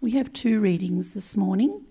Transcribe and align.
We 0.00 0.12
have 0.12 0.32
two 0.32 0.60
readings 0.60 1.10
this 1.10 1.36
morning. 1.36 1.84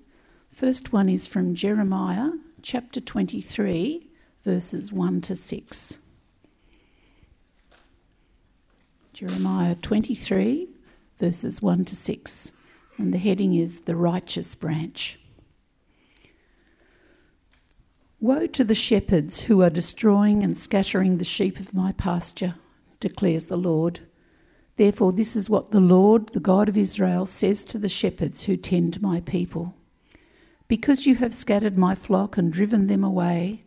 First 0.49 0.93
one 0.93 1.09
is 1.09 1.27
from 1.27 1.55
Jeremiah 1.55 2.29
chapter 2.61 3.01
23, 3.01 4.07
verses 4.45 4.93
1 4.93 5.19
to 5.21 5.35
6. 5.35 5.97
Jeremiah 9.11 9.75
23, 9.75 10.69
verses 11.19 11.61
1 11.61 11.83
to 11.83 11.95
6. 11.97 12.53
And 12.97 13.13
the 13.13 13.17
heading 13.17 13.55
is 13.55 13.81
The 13.81 13.97
Righteous 13.97 14.55
Branch. 14.55 15.19
Woe 18.21 18.47
to 18.47 18.63
the 18.63 18.73
shepherds 18.73 19.41
who 19.41 19.61
are 19.61 19.69
destroying 19.69 20.43
and 20.43 20.57
scattering 20.57 21.17
the 21.17 21.25
sheep 21.25 21.59
of 21.59 21.73
my 21.73 21.91
pasture, 21.91 22.55
declares 23.01 23.47
the 23.47 23.57
Lord. 23.57 23.99
Therefore, 24.77 25.11
this 25.11 25.35
is 25.35 25.49
what 25.49 25.71
the 25.71 25.79
Lord, 25.79 26.29
the 26.29 26.39
God 26.39 26.69
of 26.69 26.77
Israel, 26.77 27.25
says 27.25 27.65
to 27.65 27.79
the 27.79 27.89
shepherds 27.89 28.43
who 28.43 28.55
tend 28.55 29.01
my 29.01 29.21
people 29.21 29.75
Because 30.67 31.05
you 31.05 31.15
have 31.15 31.33
scattered 31.33 31.77
my 31.77 31.95
flock 31.95 32.37
and 32.37 32.53
driven 32.53 32.85
them 32.85 33.03
away, 33.03 33.63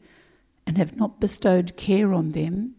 and 0.67 0.79
have 0.79 0.97
not 0.97 1.21
bestowed 1.21 1.77
care 1.77 2.15
on 2.15 2.31
them, 2.31 2.77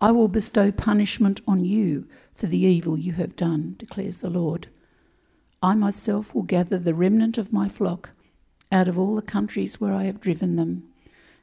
I 0.00 0.10
will 0.10 0.28
bestow 0.28 0.72
punishment 0.72 1.40
on 1.46 1.64
you 1.64 2.08
for 2.34 2.46
the 2.46 2.58
evil 2.58 2.98
you 2.98 3.12
have 3.12 3.36
done, 3.36 3.76
declares 3.78 4.18
the 4.18 4.30
Lord. 4.30 4.68
I 5.62 5.74
myself 5.74 6.34
will 6.34 6.42
gather 6.42 6.78
the 6.78 6.94
remnant 6.94 7.38
of 7.38 7.52
my 7.52 7.68
flock 7.68 8.10
out 8.72 8.88
of 8.88 8.98
all 8.98 9.14
the 9.14 9.22
countries 9.22 9.80
where 9.80 9.92
I 9.92 10.04
have 10.04 10.20
driven 10.20 10.56
them, 10.56 10.84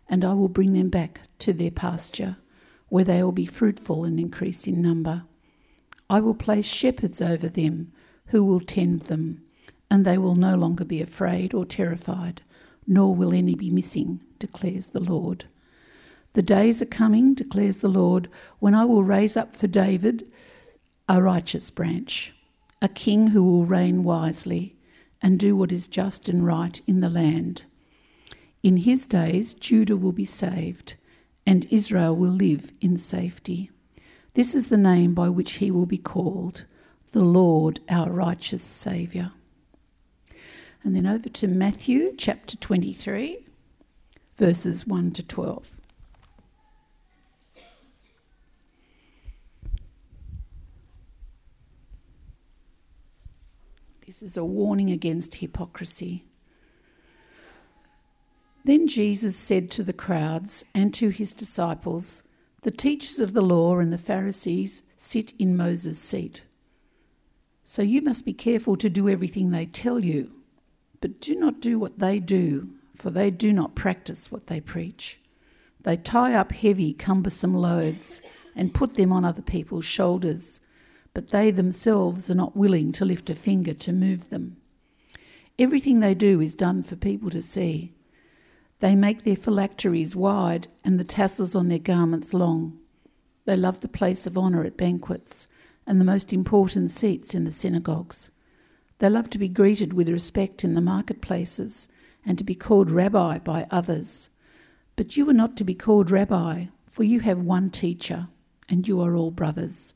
and 0.10 0.26
I 0.26 0.34
will 0.34 0.50
bring 0.50 0.74
them 0.74 0.90
back 0.90 1.22
to 1.40 1.54
their 1.54 1.72
pasture, 1.72 2.38
where 2.90 3.04
they 3.06 3.24
will 3.24 3.32
be 3.32 3.46
fruitful 3.46 4.04
and 4.04 4.20
increase 4.20 4.68
in 4.68 4.82
number. 4.82 5.24
I 6.10 6.20
will 6.20 6.36
place 6.36 6.66
shepherds 6.66 7.22
over 7.22 7.48
them 7.48 7.92
who 8.28 8.44
will 8.44 8.60
tend 8.60 9.02
them, 9.02 9.44
and 9.90 10.06
they 10.06 10.18
will 10.18 10.36
no 10.36 10.56
longer 10.56 10.86
be 10.86 11.02
afraid 11.02 11.54
or 11.54 11.66
terrified, 11.66 12.42
nor 12.88 13.16
will 13.16 13.34
any 13.34 13.56
be 13.56 13.70
missing, 13.70 14.22
declares 14.40 14.88
the 14.88 15.00
Lord. 15.00 15.46
The 16.34 16.42
days 16.42 16.82
are 16.82 16.86
coming, 16.86 17.34
declares 17.34 17.80
the 17.80 17.88
Lord, 17.88 18.30
when 18.60 18.76
I 18.76 18.86
will 18.86 19.04
raise 19.04 19.38
up 19.38 19.56
for 19.56 19.68
David 19.68 20.32
a 21.08 21.22
righteous 21.22 21.70
branch, 21.70 22.34
a 22.82 22.90
king 22.90 23.28
who 23.28 23.44
will 23.44 23.66
reign 23.66 24.04
wisely 24.04 24.76
and 25.22 25.40
do 25.40 25.56
what 25.56 25.72
is 25.72 25.88
just 25.88 26.28
and 26.28 26.46
right 26.46 26.82
in 26.88 27.00
the 27.02 27.10
land. 27.10 27.64
In 28.62 28.78
his 28.78 29.06
days, 29.06 29.54
Judah 29.54 29.96
will 29.96 30.12
be 30.12 30.26
saved, 30.26 30.96
and 31.46 31.68
Israel 31.72 32.16
will 32.16 32.32
live 32.32 32.72
in 32.82 32.98
safety. 32.98 33.72
This 34.36 34.54
is 34.54 34.68
the 34.68 34.78
name 34.78 35.14
by 35.14 35.30
which 35.30 35.54
he 35.54 35.72
will 35.72 35.86
be 35.86 35.98
called, 35.98 36.66
the 37.14 37.24
Lord 37.24 37.80
our 37.88 38.10
righteous 38.10 38.62
Saviour. 38.62 39.32
And 40.84 40.94
then 40.94 41.08
over 41.08 41.30
to 41.30 41.48
Matthew 41.48 42.14
chapter 42.18 42.58
23, 42.58 43.46
verses 44.38 44.86
1 44.86 45.12
to 45.12 45.24
12. 45.24 45.78
This 54.06 54.22
is 54.22 54.36
a 54.36 54.44
warning 54.44 54.92
against 54.92 55.36
hypocrisy. 55.36 56.26
Then 58.66 58.90
Jesus 58.90 59.38
said 59.38 59.72
to 59.72 59.84
the 59.84 59.94
crowds 59.94 60.66
and 60.76 60.94
to 60.96 61.08
his 61.08 61.34
disciples, 61.34 62.24
the 62.66 62.72
teachers 62.72 63.20
of 63.20 63.34
the 63.34 63.44
law 63.44 63.78
and 63.78 63.94
the 63.94 63.98
Pharisees 63.98 64.82
sit 64.98 65.36
in 65.38 65.56
Moses' 65.56 66.00
seat. 66.00 66.42
So 67.64 67.84
you 67.84 68.02
must 68.02 68.26
be 68.26 68.34
careful 68.34 68.76
to 68.78 68.90
do 68.90 69.08
everything 69.08 69.52
they 69.52 69.68
tell 69.68 70.00
you, 70.00 70.32
but 71.00 71.22
do 71.22 71.36
not 71.36 71.62
do 71.62 71.78
what 71.78 72.00
they 72.00 72.18
do, 72.18 72.72
for 72.96 73.12
they 73.12 73.30
do 73.30 73.54
not 73.54 73.76
practice 73.76 74.32
what 74.32 74.48
they 74.48 74.60
preach. 74.60 75.20
They 75.84 75.96
tie 75.96 76.34
up 76.34 76.54
heavy, 76.54 76.92
cumbersome 76.92 77.54
loads 77.54 78.24
and 78.56 78.74
put 78.74 78.96
them 78.96 79.14
on 79.14 79.24
other 79.24 79.44
people's 79.44 79.86
shoulders, 79.86 80.62
but 81.14 81.30
they 81.30 81.52
themselves 81.52 82.32
are 82.32 82.36
not 82.36 82.58
willing 82.58 82.92
to 82.94 83.06
lift 83.06 83.30
a 83.30 83.36
finger 83.36 83.76
to 83.76 83.94
move 83.94 84.32
them. 84.32 84.58
Everything 85.60 86.00
they 86.00 86.16
do 86.16 86.42
is 86.42 86.56
done 86.56 86.82
for 86.82 86.96
people 86.96 87.30
to 87.30 87.44
see. 87.44 87.95
They 88.80 88.96
make 88.96 89.24
their 89.24 89.36
phylacteries 89.36 90.16
wide 90.16 90.68
and 90.84 91.00
the 91.00 91.06
tassels 91.06 91.56
on 91.56 91.70
their 91.70 91.80
garments 91.80 92.34
long. 92.34 92.78
They 93.46 93.56
love 93.56 93.82
the 93.82 93.88
place 93.88 94.28
of 94.28 94.38
honour 94.38 94.64
at 94.66 94.76
banquets 94.76 95.48
and 95.88 96.00
the 96.00 96.06
most 96.06 96.34
important 96.34 96.92
seats 96.92 97.34
in 97.34 97.46
the 97.46 97.52
synagogues. 97.52 98.32
They 99.00 99.10
love 99.10 99.30
to 99.32 99.38
be 99.38 99.48
greeted 99.48 99.94
with 99.94 100.10
respect 100.10 100.64
in 100.64 100.74
the 100.74 100.82
marketplaces 100.82 101.90
and 102.26 102.38
to 102.38 102.44
be 102.44 102.56
called 102.56 102.90
rabbi 102.90 103.40
by 103.40 103.68
others. 103.70 104.32
But 104.96 105.16
you 105.16 105.30
are 105.30 105.34
not 105.34 105.56
to 105.58 105.64
be 105.64 105.76
called 105.76 106.12
rabbi, 106.12 106.66
for 106.86 107.04
you 107.04 107.20
have 107.20 107.42
one 107.42 107.70
teacher, 107.70 108.30
and 108.68 108.88
you 108.88 109.02
are 109.02 109.16
all 109.16 109.32
brothers. 109.32 109.96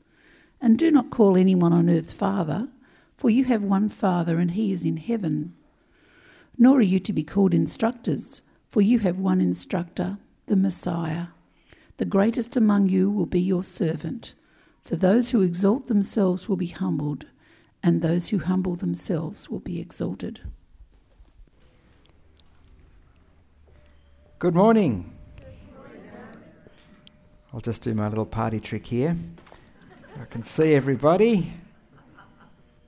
And 0.60 0.78
do 0.78 0.90
not 0.90 1.10
call 1.10 1.36
anyone 1.36 1.72
on 1.72 1.90
earth 1.90 2.12
father, 2.12 2.68
for 3.16 3.30
you 3.30 3.44
have 3.44 3.62
one 3.62 3.88
father, 3.88 4.38
and 4.38 4.52
he 4.52 4.72
is 4.72 4.84
in 4.84 4.98
heaven. 4.98 5.54
Nor 6.56 6.78
are 6.78 6.82
you 6.82 6.98
to 7.00 7.12
be 7.12 7.24
called 7.24 7.54
instructors 7.54 8.42
for 8.70 8.80
you 8.80 9.00
have 9.00 9.18
one 9.18 9.40
instructor, 9.40 10.16
the 10.46 10.54
Messiah. 10.54 11.26
The 11.96 12.04
greatest 12.04 12.56
among 12.56 12.88
you 12.88 13.10
will 13.10 13.26
be 13.26 13.40
your 13.40 13.64
servant. 13.64 14.34
For 14.84 14.94
those 14.94 15.30
who 15.30 15.42
exalt 15.42 15.88
themselves 15.88 16.48
will 16.48 16.56
be 16.56 16.68
humbled, 16.68 17.26
and 17.82 18.00
those 18.00 18.28
who 18.28 18.38
humble 18.38 18.76
themselves 18.76 19.50
will 19.50 19.58
be 19.58 19.80
exalted. 19.80 20.40
Good 24.38 24.54
morning. 24.54 25.12
I'll 27.52 27.60
just 27.60 27.82
do 27.82 27.92
my 27.92 28.06
little 28.06 28.24
party 28.24 28.60
trick 28.60 28.86
here. 28.86 29.16
I 30.20 30.26
can 30.26 30.44
see 30.44 30.74
everybody. 30.74 31.52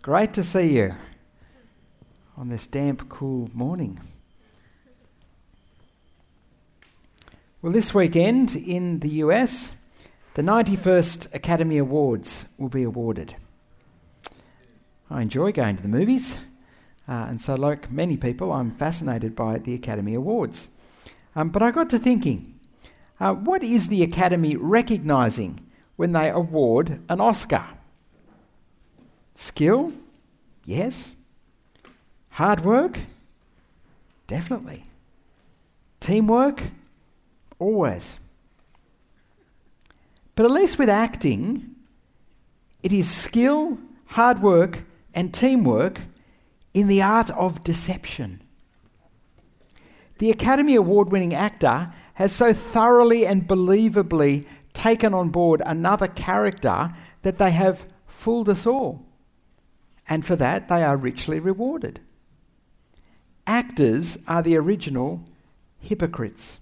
Great 0.00 0.32
to 0.34 0.44
see 0.44 0.76
you 0.76 0.94
on 2.36 2.48
this 2.48 2.68
damp, 2.68 3.08
cool 3.08 3.50
morning. 3.52 4.00
Well, 7.62 7.72
this 7.72 7.94
weekend 7.94 8.56
in 8.56 8.98
the 8.98 9.08
US, 9.22 9.72
the 10.34 10.42
91st 10.42 11.32
Academy 11.32 11.78
Awards 11.78 12.46
will 12.58 12.68
be 12.68 12.82
awarded. 12.82 13.36
I 15.08 15.22
enjoy 15.22 15.52
going 15.52 15.76
to 15.76 15.82
the 15.82 15.88
movies, 15.88 16.38
uh, 17.06 17.26
and 17.28 17.40
so, 17.40 17.54
like 17.54 17.88
many 17.88 18.16
people, 18.16 18.50
I'm 18.50 18.72
fascinated 18.72 19.36
by 19.36 19.60
the 19.60 19.74
Academy 19.74 20.14
Awards. 20.14 20.70
Um, 21.36 21.50
but 21.50 21.62
I 21.62 21.70
got 21.70 21.88
to 21.90 22.00
thinking 22.00 22.58
uh, 23.20 23.32
what 23.32 23.62
is 23.62 23.86
the 23.86 24.02
Academy 24.02 24.56
recognising 24.56 25.60
when 25.94 26.10
they 26.10 26.30
award 26.30 27.00
an 27.08 27.20
Oscar? 27.20 27.64
Skill? 29.34 29.92
Yes. 30.64 31.14
Hard 32.30 32.64
work? 32.64 32.98
Definitely. 34.26 34.86
Teamwork? 36.00 36.64
Always. 37.62 38.18
But 40.34 40.46
at 40.46 40.50
least 40.50 40.80
with 40.80 40.88
acting, 40.88 41.76
it 42.82 42.92
is 42.92 43.08
skill, 43.08 43.78
hard 44.06 44.42
work, 44.42 44.82
and 45.14 45.32
teamwork 45.32 46.00
in 46.74 46.88
the 46.88 47.00
art 47.00 47.30
of 47.30 47.62
deception. 47.62 48.42
The 50.18 50.32
Academy 50.32 50.74
Award 50.74 51.12
winning 51.12 51.34
actor 51.34 51.86
has 52.14 52.32
so 52.32 52.52
thoroughly 52.52 53.24
and 53.24 53.46
believably 53.46 54.44
taken 54.74 55.14
on 55.14 55.28
board 55.28 55.62
another 55.64 56.08
character 56.08 56.92
that 57.22 57.38
they 57.38 57.52
have 57.52 57.86
fooled 58.08 58.48
us 58.48 58.66
all. 58.66 59.06
And 60.08 60.26
for 60.26 60.34
that, 60.34 60.68
they 60.68 60.82
are 60.82 60.96
richly 60.96 61.38
rewarded. 61.38 62.00
Actors 63.46 64.18
are 64.26 64.42
the 64.42 64.56
original 64.56 65.22
hypocrites. 65.78 66.58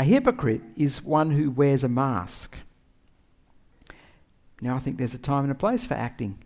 A 0.00 0.02
hypocrite 0.02 0.62
is 0.78 1.02
one 1.02 1.32
who 1.32 1.50
wears 1.50 1.84
a 1.84 1.88
mask. 1.88 2.56
Now, 4.62 4.76
I 4.76 4.78
think 4.78 4.96
there's 4.96 5.12
a 5.12 5.18
time 5.18 5.42
and 5.42 5.52
a 5.52 5.54
place 5.54 5.84
for 5.84 5.92
acting. 5.92 6.42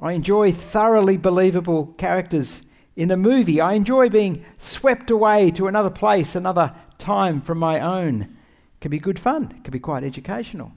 I 0.00 0.14
enjoy 0.14 0.50
thoroughly 0.50 1.16
believable 1.16 1.94
characters 1.96 2.62
in 2.96 3.12
a 3.12 3.16
movie. 3.16 3.60
I 3.60 3.74
enjoy 3.74 4.08
being 4.08 4.44
swept 4.58 5.12
away 5.12 5.52
to 5.52 5.68
another 5.68 5.90
place, 5.90 6.34
another 6.34 6.74
time 6.98 7.40
from 7.40 7.58
my 7.58 7.78
own. 7.78 8.22
It 8.22 8.80
can 8.80 8.90
be 8.90 8.98
good 8.98 9.20
fun, 9.20 9.54
it 9.56 9.62
can 9.62 9.70
be 9.70 9.78
quite 9.78 10.02
educational. 10.02 10.72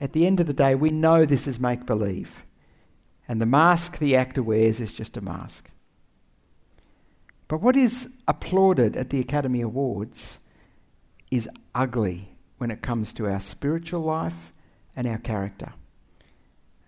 At 0.00 0.12
the 0.12 0.26
end 0.26 0.40
of 0.40 0.48
the 0.48 0.52
day, 0.52 0.74
we 0.74 0.90
know 0.90 1.24
this 1.24 1.46
is 1.46 1.60
make 1.60 1.86
believe, 1.86 2.42
and 3.28 3.40
the 3.40 3.46
mask 3.46 3.98
the 3.98 4.16
actor 4.16 4.42
wears 4.42 4.80
is 4.80 4.92
just 4.92 5.16
a 5.16 5.20
mask. 5.20 5.70
But 7.46 7.60
what 7.60 7.76
is 7.76 8.08
applauded 8.26 8.96
at 8.96 9.10
the 9.10 9.20
Academy 9.20 9.60
Awards 9.60 10.40
is 11.34 11.48
ugly 11.74 12.36
when 12.58 12.70
it 12.70 12.80
comes 12.80 13.12
to 13.12 13.26
our 13.26 13.40
spiritual 13.40 14.00
life 14.00 14.52
and 14.94 15.06
our 15.06 15.18
character. 15.18 15.72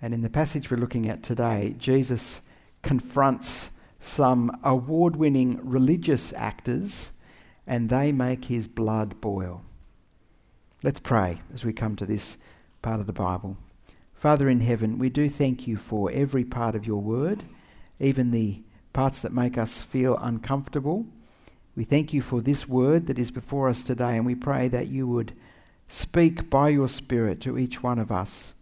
And 0.00 0.14
in 0.14 0.22
the 0.22 0.30
passage 0.30 0.70
we're 0.70 0.76
looking 0.76 1.08
at 1.08 1.24
today, 1.24 1.74
Jesus 1.78 2.42
confronts 2.82 3.70
some 3.98 4.52
award 4.62 5.16
winning 5.16 5.58
religious 5.62 6.32
actors 6.34 7.10
and 7.66 7.88
they 7.88 8.12
make 8.12 8.44
his 8.44 8.68
blood 8.68 9.20
boil. 9.20 9.62
Let's 10.80 11.00
pray 11.00 11.40
as 11.52 11.64
we 11.64 11.72
come 11.72 11.96
to 11.96 12.06
this 12.06 12.38
part 12.82 13.00
of 13.00 13.06
the 13.06 13.12
Bible. 13.12 13.56
Father 14.14 14.48
in 14.48 14.60
heaven, 14.60 14.98
we 14.98 15.10
do 15.10 15.28
thank 15.28 15.66
you 15.66 15.76
for 15.76 16.12
every 16.12 16.44
part 16.44 16.76
of 16.76 16.86
your 16.86 17.00
word, 17.00 17.42
even 17.98 18.30
the 18.30 18.62
parts 18.92 19.18
that 19.20 19.32
make 19.32 19.58
us 19.58 19.82
feel 19.82 20.16
uncomfortable. 20.18 21.06
We 21.76 21.84
thank 21.84 22.14
you 22.14 22.22
for 22.22 22.40
this 22.40 22.66
word 22.66 23.06
that 23.06 23.18
is 23.18 23.30
before 23.30 23.68
us 23.68 23.84
today, 23.84 24.16
and 24.16 24.24
we 24.24 24.34
pray 24.34 24.66
that 24.68 24.88
you 24.88 25.06
would 25.06 25.34
speak 25.88 26.48
by 26.48 26.70
your 26.70 26.88
Spirit 26.88 27.38
to 27.42 27.58
each 27.58 27.82
one 27.82 27.98
of 27.98 28.10
us. 28.10 28.54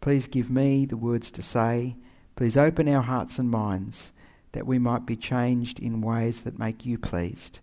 Please 0.00 0.26
give 0.26 0.50
me 0.50 0.86
the 0.86 0.96
words 0.96 1.30
to 1.32 1.42
say. 1.42 1.96
Please 2.34 2.56
open 2.56 2.88
our 2.88 3.02
hearts 3.02 3.38
and 3.38 3.50
minds 3.50 4.14
that 4.52 4.66
we 4.66 4.78
might 4.78 5.04
be 5.04 5.16
changed 5.16 5.78
in 5.80 6.00
ways 6.00 6.40
that 6.40 6.58
make 6.58 6.86
you 6.86 6.96
pleased. 6.96 7.60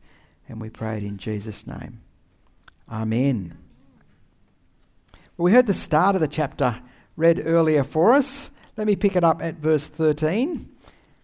And 0.48 0.62
we 0.62 0.70
pray 0.70 0.98
it 0.98 1.04
in 1.04 1.18
Jesus' 1.18 1.66
name. 1.66 2.02
Amen. 2.88 3.58
Well, 5.38 5.46
we 5.46 5.54
heard 5.54 5.66
the 5.66 5.74
start 5.74 6.16
of 6.16 6.22
the 6.22 6.28
chapter 6.28 6.82
read 7.16 7.42
earlier 7.46 7.84
for 7.84 8.14
us. 8.14 8.52
Let 8.78 8.86
me 8.86 8.96
pick 8.96 9.16
it 9.16 9.24
up 9.24 9.42
at 9.42 9.56
verse 9.56 9.88
13 9.88 10.70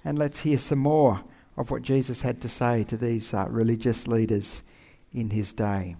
and 0.03 0.17
let's 0.17 0.41
hear 0.41 0.57
some 0.57 0.79
more 0.79 1.23
of 1.57 1.71
what 1.71 1.81
Jesus 1.81 2.21
had 2.21 2.41
to 2.41 2.49
say 2.49 2.83
to 2.83 2.97
these 2.97 3.33
uh, 3.33 3.47
religious 3.49 4.07
leaders 4.07 4.63
in 5.13 5.29
his 5.29 5.53
day. 5.53 5.95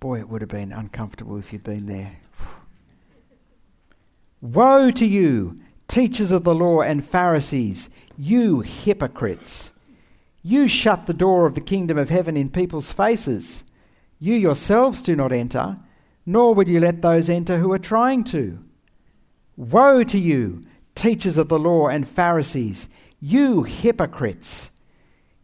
Boy, 0.00 0.20
it 0.20 0.28
would 0.28 0.40
have 0.40 0.50
been 0.50 0.72
uncomfortable 0.72 1.36
if 1.36 1.52
you'd 1.52 1.64
been 1.64 1.86
there. 1.86 2.16
Woe 4.40 4.90
to 4.90 5.06
you, 5.06 5.60
teachers 5.88 6.30
of 6.30 6.44
the 6.44 6.54
law 6.54 6.80
and 6.80 7.06
Pharisees, 7.06 7.90
you 8.16 8.60
hypocrites! 8.60 9.72
You 10.42 10.66
shut 10.66 11.06
the 11.06 11.14
door 11.14 11.46
of 11.46 11.54
the 11.54 11.60
kingdom 11.60 11.96
of 11.96 12.10
heaven 12.10 12.36
in 12.36 12.50
people's 12.50 12.92
faces. 12.92 13.64
You 14.18 14.34
yourselves 14.34 15.00
do 15.00 15.14
not 15.14 15.32
enter, 15.32 15.78
nor 16.26 16.54
will 16.54 16.68
you 16.68 16.80
let 16.80 17.02
those 17.02 17.28
enter 17.28 17.58
who 17.58 17.72
are 17.72 17.78
trying 17.78 18.24
to. 18.24 18.58
Woe 19.56 20.02
to 20.04 20.18
you, 20.18 20.64
teachers 20.94 21.38
of 21.38 21.48
the 21.48 21.58
law 21.58 21.88
and 21.88 22.08
Pharisees, 22.08 22.88
you 23.20 23.62
hypocrites! 23.62 24.70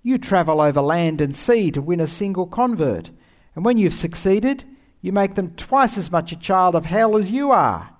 You 0.02 0.18
travel 0.18 0.60
over 0.60 0.80
land 0.80 1.20
and 1.20 1.34
sea 1.34 1.70
to 1.72 1.82
win 1.82 2.00
a 2.00 2.06
single 2.06 2.46
convert, 2.46 3.10
and 3.54 3.64
when 3.64 3.78
you've 3.78 3.94
succeeded, 3.94 4.64
you 5.00 5.12
make 5.12 5.34
them 5.34 5.54
twice 5.56 5.96
as 5.98 6.10
much 6.10 6.32
a 6.32 6.36
child 6.36 6.74
of 6.74 6.86
hell 6.86 7.16
as 7.16 7.30
you 7.30 7.50
are. 7.50 7.90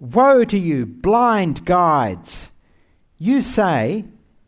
Woe 0.00 0.44
to 0.44 0.58
you, 0.58 0.86
blind 0.86 1.64
guides! 1.64 2.50
You 3.18 3.42
say, 3.42 4.04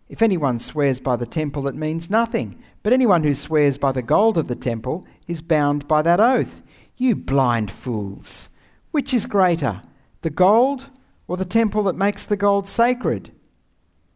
if 0.08 0.22
anyone 0.22 0.60
swears 0.60 1.00
by 1.00 1.16
the 1.16 1.26
temple, 1.26 1.66
it 1.66 1.74
means 1.74 2.10
nothing. 2.10 2.60
But 2.82 2.92
anyone 2.92 3.22
who 3.22 3.34
swears 3.34 3.78
by 3.78 3.92
the 3.92 4.02
gold 4.02 4.38
of 4.38 4.48
the 4.48 4.56
temple 4.56 5.06
is 5.26 5.42
bound 5.42 5.86
by 5.86 6.02
that 6.02 6.20
oath. 6.20 6.62
You 6.96 7.16
blind 7.16 7.70
fools! 7.70 8.48
Which 8.90 9.14
is 9.14 9.26
greater, 9.26 9.82
the 10.22 10.30
gold 10.30 10.90
or 11.30 11.36
the 11.36 11.44
temple 11.44 11.84
that 11.84 11.94
makes 11.94 12.26
the 12.26 12.36
gold 12.36 12.66
sacred? 12.66 13.30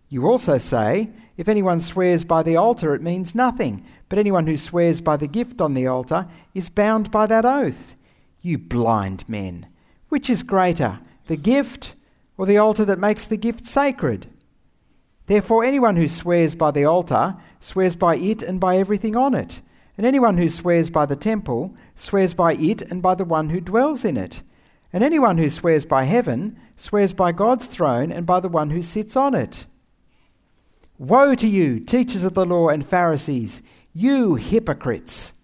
You 0.09 0.27
also 0.27 0.59
say, 0.59 1.11
if 1.37 1.49
anyone 1.49 1.81
swears 1.81 2.25
by 2.25 2.43
the 2.43 2.57
altar, 2.57 2.93
it 2.93 3.03
means 3.03 3.37
nothing. 3.37 3.85
But 4.09 4.19
anyone 4.19 4.49
who 4.49 4.57
swears 4.57 5.01
by 5.01 5.17
the 5.17 5.29
gift 5.29 5.61
on 5.61 5.75
the 5.75 5.87
altar 5.87 6.27
is 6.55 6.69
bound 6.69 7.13
by 7.13 7.27
that 7.27 7.45
oath. 7.45 7.95
You 8.41 8.59
blind 8.59 9.29
men! 9.29 9.69
Which 10.09 10.29
is 10.29 10.43
greater, 10.43 10.99
the 11.29 11.37
gift 11.37 11.95
or 12.37 12.47
the 12.47 12.59
altar 12.59 12.85
that 12.85 12.99
makes 12.99 13.27
the 13.27 13.37
gift 13.37 13.69
sacred? 13.69 14.27
Therefore, 15.27 15.63
anyone 15.63 15.95
who 15.95 16.09
swears 16.09 16.57
by 16.57 16.73
the 16.73 16.85
altar 16.85 17.37
swears 17.61 17.95
by 17.95 18.17
it 18.17 18.43
and 18.43 18.59
by 18.59 18.77
everything 18.77 19.15
on 19.15 19.35
it. 19.35 19.61
And 19.97 20.05
anyone 20.05 20.37
who 20.37 20.49
swears 20.49 20.91
by 20.91 21.07
the 21.07 21.15
temple 21.15 21.77
swears 21.95 22.35
by 22.35 22.55
it 22.55 22.83
and 22.83 23.01
by 23.01 23.15
the 23.15 23.25
one 23.25 23.51
who 23.51 23.61
dwells 23.61 24.05
in 24.05 24.17
it. 24.17 24.43
And 24.95 25.05
anyone 25.05 25.37
who 25.37 25.51
swears 25.51 25.85
by 25.85 26.05
heaven 26.05 26.59
swears 26.77 27.13
by 27.13 27.33
God's 27.33 27.67
throne 27.67 28.11
and 28.11 28.25
by 28.25 28.41
the 28.41 28.49
one 28.49 28.71
who 28.71 28.81
sits 28.81 29.15
on 29.15 29.35
it. 29.35 29.67
Woe 30.97 31.35
to 31.35 31.47
you, 31.47 31.81
teachers 31.81 32.25
of 32.25 32.33
the 32.33 32.47
law 32.47 32.69
and 32.69 32.87
Pharisees, 32.87 33.61
you 33.93 34.37
hypocrites! 34.37 35.35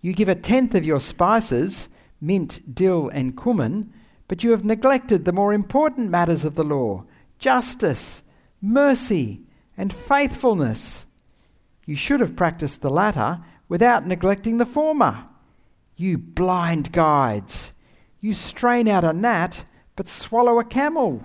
You 0.00 0.12
give 0.12 0.28
a 0.28 0.34
tenth 0.34 0.74
of 0.74 0.84
your 0.84 0.98
spices, 0.98 1.88
mint, 2.20 2.74
dill, 2.74 3.08
and 3.10 3.40
cumin, 3.40 3.92
but 4.26 4.42
you 4.42 4.50
have 4.50 4.64
neglected 4.64 5.24
the 5.24 5.32
more 5.32 5.52
important 5.52 6.10
matters 6.10 6.44
of 6.44 6.56
the 6.56 6.64
law 6.64 7.04
justice 7.38 8.22
mercy, 8.60 9.40
and 9.76 9.92
faithfulness. 9.92 11.06
You 11.86 11.96
should 11.96 12.20
have 12.20 12.36
practiced 12.36 12.82
the 12.82 12.90
latter 12.90 13.40
without 13.68 14.06
neglecting 14.06 14.58
the 14.58 14.66
former. 14.66 15.26
You 15.96 16.18
blind 16.18 16.92
guides, 16.92 17.69
you 18.20 18.32
strain 18.32 18.88
out 18.88 19.04
a 19.04 19.12
gnat 19.12 19.64
but 19.96 20.08
swallow 20.08 20.58
a 20.58 20.64
camel. 20.64 21.22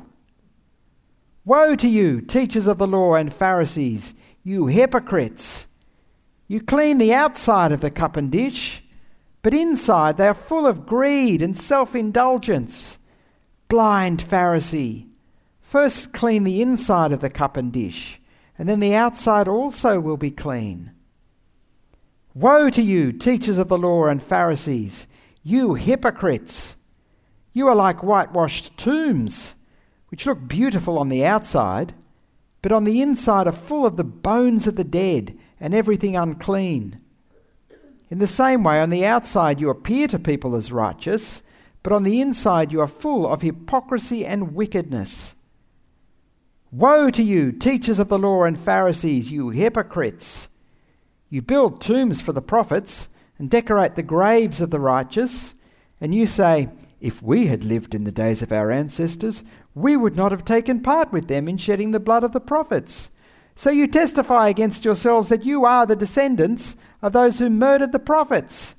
Woe 1.45 1.75
to 1.75 1.88
you, 1.88 2.21
teachers 2.21 2.68
of 2.68 2.77
the 2.77 2.88
law 2.88 3.13
and 3.13 3.33
Pharisees, 3.33 4.15
you 4.44 4.68
hypocrites! 4.68 5.68
You 6.47 6.62
clean 6.62 6.97
the 6.97 7.13
outside 7.13 7.71
of 7.71 7.81
the 7.81 7.92
cup 7.92 8.18
and 8.18 8.31
dish, 8.31 8.83
but 9.42 9.53
inside 9.53 10.18
they 10.18 10.27
are 10.27 10.33
full 10.33 10.68
of 10.68 10.86
greed 10.86 11.42
and 11.42 11.57
self 11.57 11.95
indulgence. 11.95 12.98
Blind 13.68 14.24
Pharisee! 14.24 15.07
First, 15.62 16.13
clean 16.13 16.44
the 16.44 16.62
inside 16.62 17.12
of 17.12 17.19
the 17.19 17.30
cup 17.30 17.57
and 17.57 17.71
dish, 17.71 18.21
and 18.57 18.69
then 18.69 18.80
the 18.80 18.95
outside 18.95 19.48
also 19.48 20.00
will 20.00 20.18
be 20.18 20.31
clean. 20.31 20.91
Woe 22.33 22.69
to 22.69 22.81
you, 22.81 23.12
teachers 23.12 23.57
of 23.57 23.68
the 23.68 23.77
law 23.77 24.06
and 24.06 24.21
Pharisees, 24.21 25.07
you 25.44 25.75
hypocrites! 25.75 26.77
You 27.56 27.69
are 27.69 27.75
like 27.75 28.04
whitewashed 28.04 28.78
tombs, 28.78 29.56
which 30.10 30.25
look 30.25 30.46
beautiful 30.46 31.00
on 31.00 31.07
the 31.07 31.25
outside, 31.25 31.94
but 32.62 32.74
on 32.74 32.84
the 32.84 33.02
inside 33.02 33.48
are 33.48 33.54
full 33.54 33.86
of 33.86 33.96
the 33.96 34.04
bones 34.04 34.68
of 34.68 34.75
the 34.75 34.84
dead 34.84 35.38
and 35.57 35.74
everything 35.74 36.18
unclean. 36.18 37.00
In 38.10 38.19
the 38.19 38.28
same 38.28 38.66
way, 38.66 38.81
on 38.81 38.90
the 38.90 39.06
outside 39.06 39.62
you 39.62 39.69
appear 39.69 40.10
to 40.10 40.19
people 40.19 40.54
as 40.54 40.74
righteous, 40.74 41.44
but 41.81 41.94
on 41.94 42.04
the 42.04 42.19
inside 42.19 42.74
you 42.74 42.81
are 42.81 42.90
full 42.90 43.25
of 43.25 43.42
hypocrisy 43.42 44.25
and 44.25 44.54
wickedness. 44.54 45.34
Woe 46.74 47.10
to 47.10 47.24
you, 47.24 47.53
teachers 47.53 48.00
of 48.00 48.10
the 48.10 48.20
law 48.20 48.44
and 48.44 48.60
Pharisees, 48.60 49.32
you 49.32 49.51
hypocrites! 49.51 50.50
You 51.29 51.41
build 51.41 51.79
tombs 51.79 52.20
for 52.20 52.34
the 52.34 52.41
prophets 52.41 53.08
and 53.39 53.50
decorate 53.50 53.96
the 53.96 54.03
graves 54.03 54.60
of 54.60 54.72
the 54.72 54.79
righteous, 54.82 55.56
and 56.01 56.13
you 56.13 56.25
say, 56.25 56.68
If 57.05 57.21
we 57.21 57.45
had 57.45 57.63
lived 57.63 57.93
in 57.93 58.03
the 58.03 58.12
days 58.12 58.41
of 58.41 58.51
our 58.51 58.71
ancestors, 58.71 59.43
we 59.75 59.95
would 59.95 60.15
not 60.15 60.31
have 60.31 60.43
taken 60.43 60.81
part 60.81 61.12
with 61.12 61.27
them 61.27 61.47
in 61.47 61.57
shedding 61.57 61.91
the 61.91 62.00
blood 62.00 62.24
of 62.24 62.31
the 62.31 62.39
prophets. 62.39 63.12
So 63.55 63.69
you 63.69 63.85
testify 63.85 64.50
against 64.50 64.83
yourselves 64.83 65.29
that 65.29 65.45
you 65.45 65.65
are 65.65 65.85
the 65.85 65.95
descendants 65.95 66.75
of 67.03 67.13
those 67.13 67.38
who 67.38 67.47
murdered 67.47 67.91
the 67.91 68.00
prophets. 68.00 68.74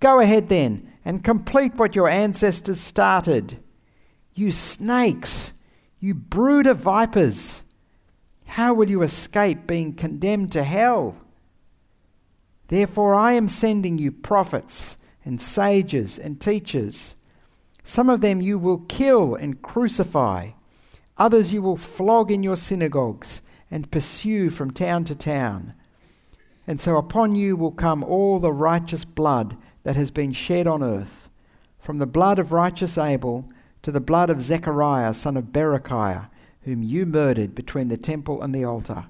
Go 0.00 0.18
ahead 0.18 0.48
then 0.48 0.92
and 1.04 1.22
complete 1.22 1.76
what 1.76 1.94
your 1.94 2.08
ancestors 2.08 2.80
started. 2.80 3.62
You 4.34 4.50
snakes! 4.50 5.52
You 6.00 6.14
brood 6.14 6.66
of 6.66 6.78
vipers, 6.78 7.62
how 8.46 8.74
will 8.74 8.90
you 8.90 9.02
escape 9.02 9.68
being 9.68 9.92
condemned 9.92 10.50
to 10.50 10.64
hell? 10.64 11.14
Therefore, 12.66 13.14
I 13.14 13.34
am 13.34 13.46
sending 13.46 13.98
you 13.98 14.10
prophets 14.10 14.96
and 15.24 15.40
sages 15.40 16.18
and 16.18 16.40
teachers. 16.40 17.14
Some 17.88 18.10
of 18.10 18.20
them 18.20 18.42
you 18.42 18.58
will 18.58 18.80
kill 18.80 19.34
and 19.34 19.62
crucify, 19.62 20.50
others 21.16 21.54
you 21.54 21.62
will 21.62 21.78
flog 21.78 22.30
in 22.30 22.42
your 22.42 22.54
synagogues 22.54 23.40
and 23.70 23.90
pursue 23.90 24.50
from 24.50 24.72
town 24.72 25.04
to 25.04 25.14
town. 25.14 25.72
And 26.66 26.82
so 26.82 26.98
upon 26.98 27.34
you 27.34 27.56
will 27.56 27.70
come 27.70 28.04
all 28.04 28.40
the 28.40 28.52
righteous 28.52 29.06
blood 29.06 29.56
that 29.84 29.96
has 29.96 30.10
been 30.10 30.32
shed 30.32 30.66
on 30.66 30.82
earth, 30.82 31.30
from 31.78 31.96
the 31.96 32.04
blood 32.04 32.38
of 32.38 32.52
righteous 32.52 32.98
Abel 32.98 33.48
to 33.80 33.90
the 33.90 34.02
blood 34.02 34.28
of 34.28 34.42
Zechariah, 34.42 35.14
son 35.14 35.38
of 35.38 35.44
Berechiah, 35.44 36.28
whom 36.64 36.82
you 36.82 37.06
murdered 37.06 37.54
between 37.54 37.88
the 37.88 37.96
temple 37.96 38.42
and 38.42 38.54
the 38.54 38.64
altar. 38.64 39.06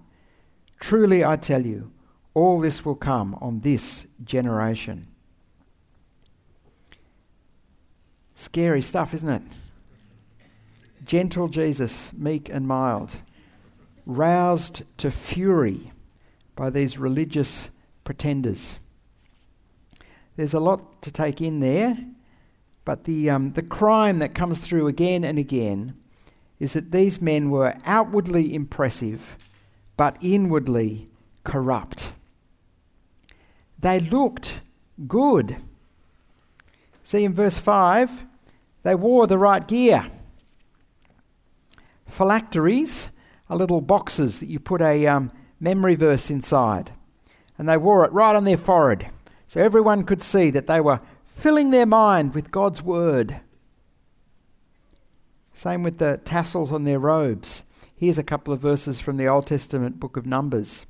Truly 0.79 1.25
I 1.25 1.35
tell 1.35 1.67
you, 1.67 1.91
all 2.33 2.61
this 2.61 2.85
will 2.85 2.95
come 2.95 3.37
on 3.41 3.59
this 3.59 4.07
generation. 4.23 5.09
Scary 8.39 8.81
stuff, 8.81 9.15
isn't 9.15 9.29
it? 9.29 9.43
Gentle 11.05 11.49
Jesus, 11.49 12.13
meek 12.13 12.49
and 12.49 12.69
mild, 12.69 13.17
roused 14.07 14.85
to 14.99 15.11
fury 15.11 15.91
by 16.55 16.71
these 16.71 16.99
religious 16.99 17.71
pretenders. 18.05 18.79
There's 20.37 20.55
a 20.55 20.61
lot 20.61 21.03
to 21.03 21.11
take 21.11 21.41
in 21.41 21.59
there. 21.59 21.99
But 22.85 23.05
the, 23.05 23.29
um, 23.29 23.55
the 23.55 23.63
crime 23.63 24.21
that 24.21 24.37
comes 24.37 24.61
through 24.61 24.87
again 24.87 25.25
and 25.25 25.37
again 25.37 25.95
is 26.61 26.75
that 26.75 26.93
these 26.93 27.21
men 27.21 27.51
were 27.51 27.75
outwardly 27.85 28.55
impressive, 28.55 29.37
but 29.97 30.17
inwardly 30.21 31.09
corrupt. 31.43 32.13
They 33.81 33.99
looked 33.99 34.61
good. 35.09 35.57
See 37.09 37.25
in 37.25 37.33
verse 37.33 37.57
5, 37.57 38.27
they 38.83 38.95
wore 38.95 39.27
the 39.27 39.39
right 39.39 39.67
gear. 39.67 40.11
Phylacteries 42.07 43.09
are 43.49 43.57
little 43.57 43.81
boxes 43.81 44.41
that 44.41 44.51
you 44.51 44.61
put 44.61 44.83
a 44.83 45.07
um, 45.07 45.33
memory 45.59 45.95
verse 45.95 46.31
inside. 46.31 46.93
And 47.57 47.67
they 47.67 47.79
wore 47.79 48.05
it 48.05 48.13
right 48.13 48.37
on 48.37 48.45
their 48.45 48.59
forehead. 48.59 49.09
So 49.47 49.59
everyone 49.59 50.05
could 50.05 50.23
see 50.23 50.51
that 50.51 50.67
they 50.67 50.83
were 50.83 51.01
filling 51.25 51.71
their 51.71 51.87
mind 51.87 52.35
with 52.35 52.51
God's 52.51 52.83
word. 52.83 53.41
Same 55.55 55.83
with 55.83 55.97
the 55.97 56.21
tassels 56.27 56.71
on 56.71 56.85
their 56.85 56.99
robes. 56.99 57.63
Here's 57.97 58.19
a 58.19 58.23
couple 58.23 58.53
of 58.53 58.61
verses 58.61 59.01
from 59.01 59.17
the 59.17 59.29
Old 59.29 59.47
Testament 59.47 59.99
book 59.99 60.19
of 60.19 60.27
Numbers. 60.27 60.85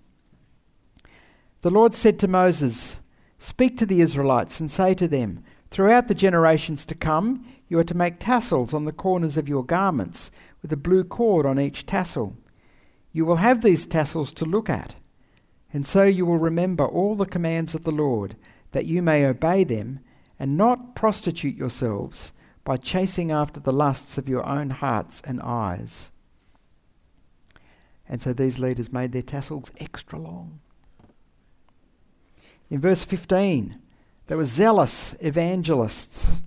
The 1.60 1.70
Lord 1.70 1.94
said 1.94 2.18
to 2.18 2.26
Moses, 2.26 2.96
Speak 3.38 3.76
to 3.76 3.86
the 3.86 4.00
Israelites 4.00 4.58
and 4.58 4.68
say 4.68 4.94
to 4.94 5.06
them, 5.06 5.44
Throughout 5.70 6.08
the 6.08 6.14
generations 6.14 6.86
to 6.86 6.94
come, 6.94 7.46
you 7.68 7.78
are 7.78 7.84
to 7.84 7.96
make 7.96 8.18
tassels 8.18 8.72
on 8.72 8.84
the 8.84 8.92
corners 8.92 9.36
of 9.36 9.48
your 9.48 9.64
garments, 9.64 10.30
with 10.62 10.72
a 10.72 10.76
blue 10.76 11.04
cord 11.04 11.46
on 11.46 11.60
each 11.60 11.86
tassel. 11.86 12.36
You 13.12 13.24
will 13.26 13.36
have 13.36 13.62
these 13.62 13.86
tassels 13.86 14.32
to 14.34 14.44
look 14.44 14.70
at, 14.70 14.94
and 15.72 15.86
so 15.86 16.04
you 16.04 16.24
will 16.24 16.38
remember 16.38 16.86
all 16.86 17.14
the 17.14 17.26
commands 17.26 17.74
of 17.74 17.84
the 17.84 17.90
Lord, 17.90 18.36
that 18.72 18.86
you 18.86 19.02
may 19.02 19.24
obey 19.24 19.64
them, 19.64 20.00
and 20.38 20.56
not 20.56 20.94
prostitute 20.94 21.56
yourselves 21.56 22.32
by 22.64 22.76
chasing 22.76 23.30
after 23.30 23.60
the 23.60 23.72
lusts 23.72 24.18
of 24.18 24.28
your 24.28 24.46
own 24.46 24.70
hearts 24.70 25.20
and 25.24 25.40
eyes. 25.42 26.10
And 28.08 28.22
so 28.22 28.32
these 28.32 28.58
leaders 28.58 28.92
made 28.92 29.12
their 29.12 29.22
tassels 29.22 29.70
extra 29.78 30.18
long. 30.18 30.60
In 32.70 32.80
verse 32.80 33.04
15, 33.04 33.78
they 34.28 34.36
were 34.36 34.44
zealous 34.44 35.14
evangelists. 35.20 36.40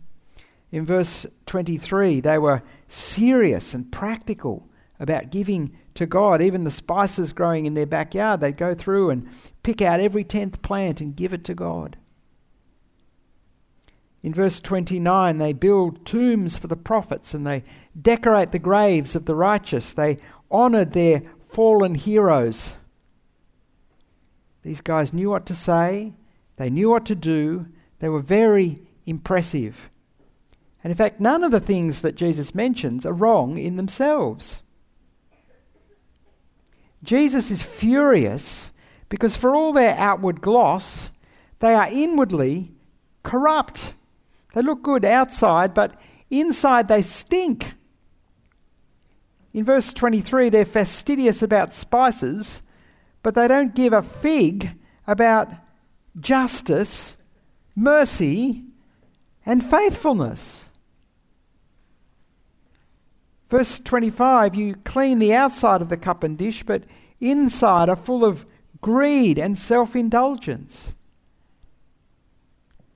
In 0.71 0.85
verse 0.85 1.25
23, 1.47 2.21
they 2.21 2.37
were 2.37 2.63
serious 2.87 3.73
and 3.73 3.91
practical 3.91 4.69
about 4.99 5.31
giving 5.31 5.75
to 5.95 6.05
God. 6.05 6.41
Even 6.41 6.63
the 6.63 6.71
spices 6.71 7.33
growing 7.33 7.65
in 7.65 7.73
their 7.73 7.85
backyard, 7.85 8.39
they'd 8.39 8.55
go 8.55 8.73
through 8.73 9.09
and 9.09 9.27
pick 9.63 9.81
out 9.81 9.99
every 9.99 10.23
tenth 10.23 10.61
plant 10.61 11.01
and 11.01 11.15
give 11.15 11.33
it 11.33 11.43
to 11.45 11.55
God. 11.55 11.97
In 14.23 14.33
verse 14.33 14.59
29, 14.59 15.39
they 15.39 15.51
build 15.51 16.05
tombs 16.05 16.57
for 16.57 16.67
the 16.67 16.75
prophets 16.75 17.33
and 17.33 17.45
they 17.45 17.63
decorate 17.99 18.51
the 18.51 18.59
graves 18.59 19.15
of 19.15 19.25
the 19.25 19.35
righteous. 19.35 19.91
They 19.93 20.17
honoured 20.51 20.93
their 20.93 21.23
fallen 21.41 21.95
heroes. 21.95 22.75
These 24.61 24.81
guys 24.81 25.11
knew 25.11 25.31
what 25.31 25.47
to 25.47 25.55
say, 25.55 26.13
they 26.61 26.69
knew 26.69 26.89
what 26.89 27.05
to 27.07 27.15
do, 27.15 27.65
they 27.99 28.09
were 28.09 28.21
very 28.21 28.77
impressive. 29.05 29.89
And 30.83 30.91
in 30.91 30.97
fact, 30.97 31.19
none 31.19 31.43
of 31.43 31.51
the 31.51 31.59
things 31.59 32.01
that 32.01 32.15
Jesus 32.15 32.55
mentions 32.55 33.05
are 33.05 33.13
wrong 33.13 33.57
in 33.57 33.77
themselves. 33.77 34.63
Jesus 37.03 37.51
is 37.51 37.63
furious 37.63 38.71
because, 39.09 39.35
for 39.35 39.55
all 39.55 39.73
their 39.73 39.95
outward 39.97 40.41
gloss, 40.41 41.09
they 41.59 41.73
are 41.73 41.87
inwardly 41.91 42.71
corrupt. 43.23 43.93
They 44.53 44.61
look 44.61 44.83
good 44.83 45.05
outside, 45.05 45.73
but 45.73 45.99
inside 46.29 46.87
they 46.87 47.01
stink. 47.01 47.73
In 49.53 49.65
verse 49.65 49.93
23, 49.93 50.49
they're 50.49 50.65
fastidious 50.65 51.41
about 51.41 51.73
spices, 51.73 52.61
but 53.21 53.35
they 53.35 53.47
don't 53.47 53.75
give 53.75 53.93
a 53.93 54.01
fig 54.01 54.77
about 55.07 55.49
justice, 56.19 57.17
mercy, 57.75 58.63
and 59.45 59.63
faithfulness. 59.63 60.65
Verse 63.49 63.79
25 63.79 64.55
You 64.55 64.75
clean 64.85 65.19
the 65.19 65.33
outside 65.33 65.81
of 65.81 65.89
the 65.89 65.97
cup 65.97 66.23
and 66.23 66.37
dish, 66.37 66.63
but 66.63 66.83
inside 67.19 67.89
are 67.89 67.95
full 67.95 68.23
of 68.23 68.45
greed 68.81 69.37
and 69.37 69.57
self 69.57 69.95
indulgence. 69.95 70.95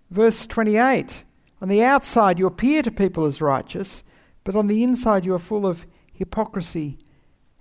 Verse 0.09 0.47
28 0.47 1.23
On 1.61 1.67
the 1.67 1.83
outside 1.83 2.39
you 2.39 2.47
appear 2.47 2.81
to 2.83 2.91
people 2.91 3.25
as 3.25 3.41
righteous, 3.41 4.03
but 4.43 4.55
on 4.55 4.67
the 4.67 4.81
inside 4.81 5.25
you 5.25 5.33
are 5.33 5.39
full 5.39 5.65
of 5.65 5.85
hypocrisy 6.13 6.97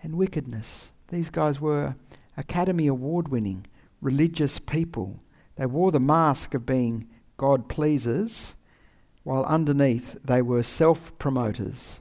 and 0.03 0.15
wickedness. 0.15 0.93
These 1.09 1.31
guys 1.31 1.61
were 1.61 1.97
Academy 2.37 2.87
Award 2.87 3.29
winning 3.29 3.67
religious 4.01 4.59
people. 4.59 5.24
They 5.57 5.67
wore 5.67 5.93
the 5.93 6.01
mask 6.01 6.55
of 6.55 6.67
being 6.67 7.09
God 7.37 7.69
pleasers, 7.69 8.57
while 9.23 9.45
underneath 9.45 10.17
they 10.25 10.43
were 10.43 10.63
self 10.63 11.17
promoters. 11.19 12.01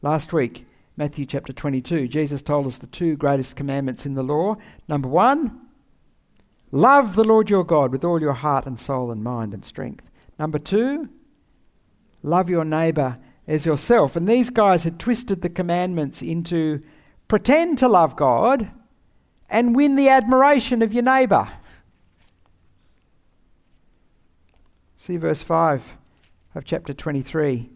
Last 0.00 0.32
week, 0.32 0.66
Matthew 0.96 1.24
chapter 1.26 1.52
22, 1.52 2.08
Jesus 2.08 2.42
told 2.42 2.66
us 2.66 2.78
the 2.78 2.86
two 2.86 3.16
greatest 3.16 3.56
commandments 3.56 4.04
in 4.04 4.14
the 4.14 4.22
law. 4.22 4.54
Number 4.88 5.08
one, 5.08 5.60
love 6.70 7.14
the 7.14 7.24
Lord 7.24 7.48
your 7.48 7.64
God 7.64 7.92
with 7.92 8.04
all 8.04 8.20
your 8.20 8.34
heart 8.34 8.66
and 8.66 8.78
soul 8.78 9.10
and 9.10 9.22
mind 9.22 9.54
and 9.54 9.64
strength. 9.64 10.04
Number 10.38 10.58
two, 10.58 11.08
love 12.22 12.50
your 12.50 12.64
neighbour 12.64 13.18
as 13.46 13.64
yourself. 13.64 14.16
And 14.16 14.28
these 14.28 14.50
guys 14.50 14.84
had 14.84 14.98
twisted 14.98 15.40
the 15.40 15.48
commandments 15.48 16.20
into 16.20 16.80
pretend 17.28 17.78
to 17.78 17.88
love 17.88 18.16
God 18.16 18.70
and 19.48 19.76
win 19.76 19.96
the 19.96 20.08
admiration 20.08 20.82
of 20.82 20.92
your 20.92 21.04
neighbour. 21.04 21.48
See 25.02 25.16
verse 25.16 25.42
5 25.42 25.96
of 26.54 26.64
chapter 26.64 26.94
23. 26.94 27.72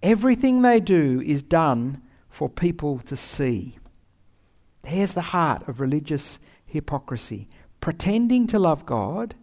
Everything 0.00 0.62
they 0.62 0.78
do 0.78 1.20
is 1.26 1.42
done 1.42 2.00
for 2.30 2.48
people 2.48 3.00
to 3.00 3.16
see. 3.16 3.78
There's 4.82 5.10
the 5.10 5.20
heart 5.20 5.66
of 5.66 5.80
religious 5.80 6.38
hypocrisy 6.64 7.48
pretending 7.80 8.46
to 8.46 8.60
love 8.60 8.86
God 8.86 9.34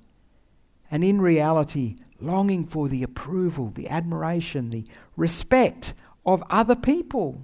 and 0.90 1.04
in 1.04 1.20
reality 1.20 1.98
longing 2.22 2.66
for 2.66 2.88
the 2.88 3.04
approval, 3.04 3.70
the 3.76 3.90
admiration, 3.90 4.70
the 4.70 4.86
respect 5.18 5.94
of 6.26 6.42
other 6.50 6.74
people. 6.74 7.42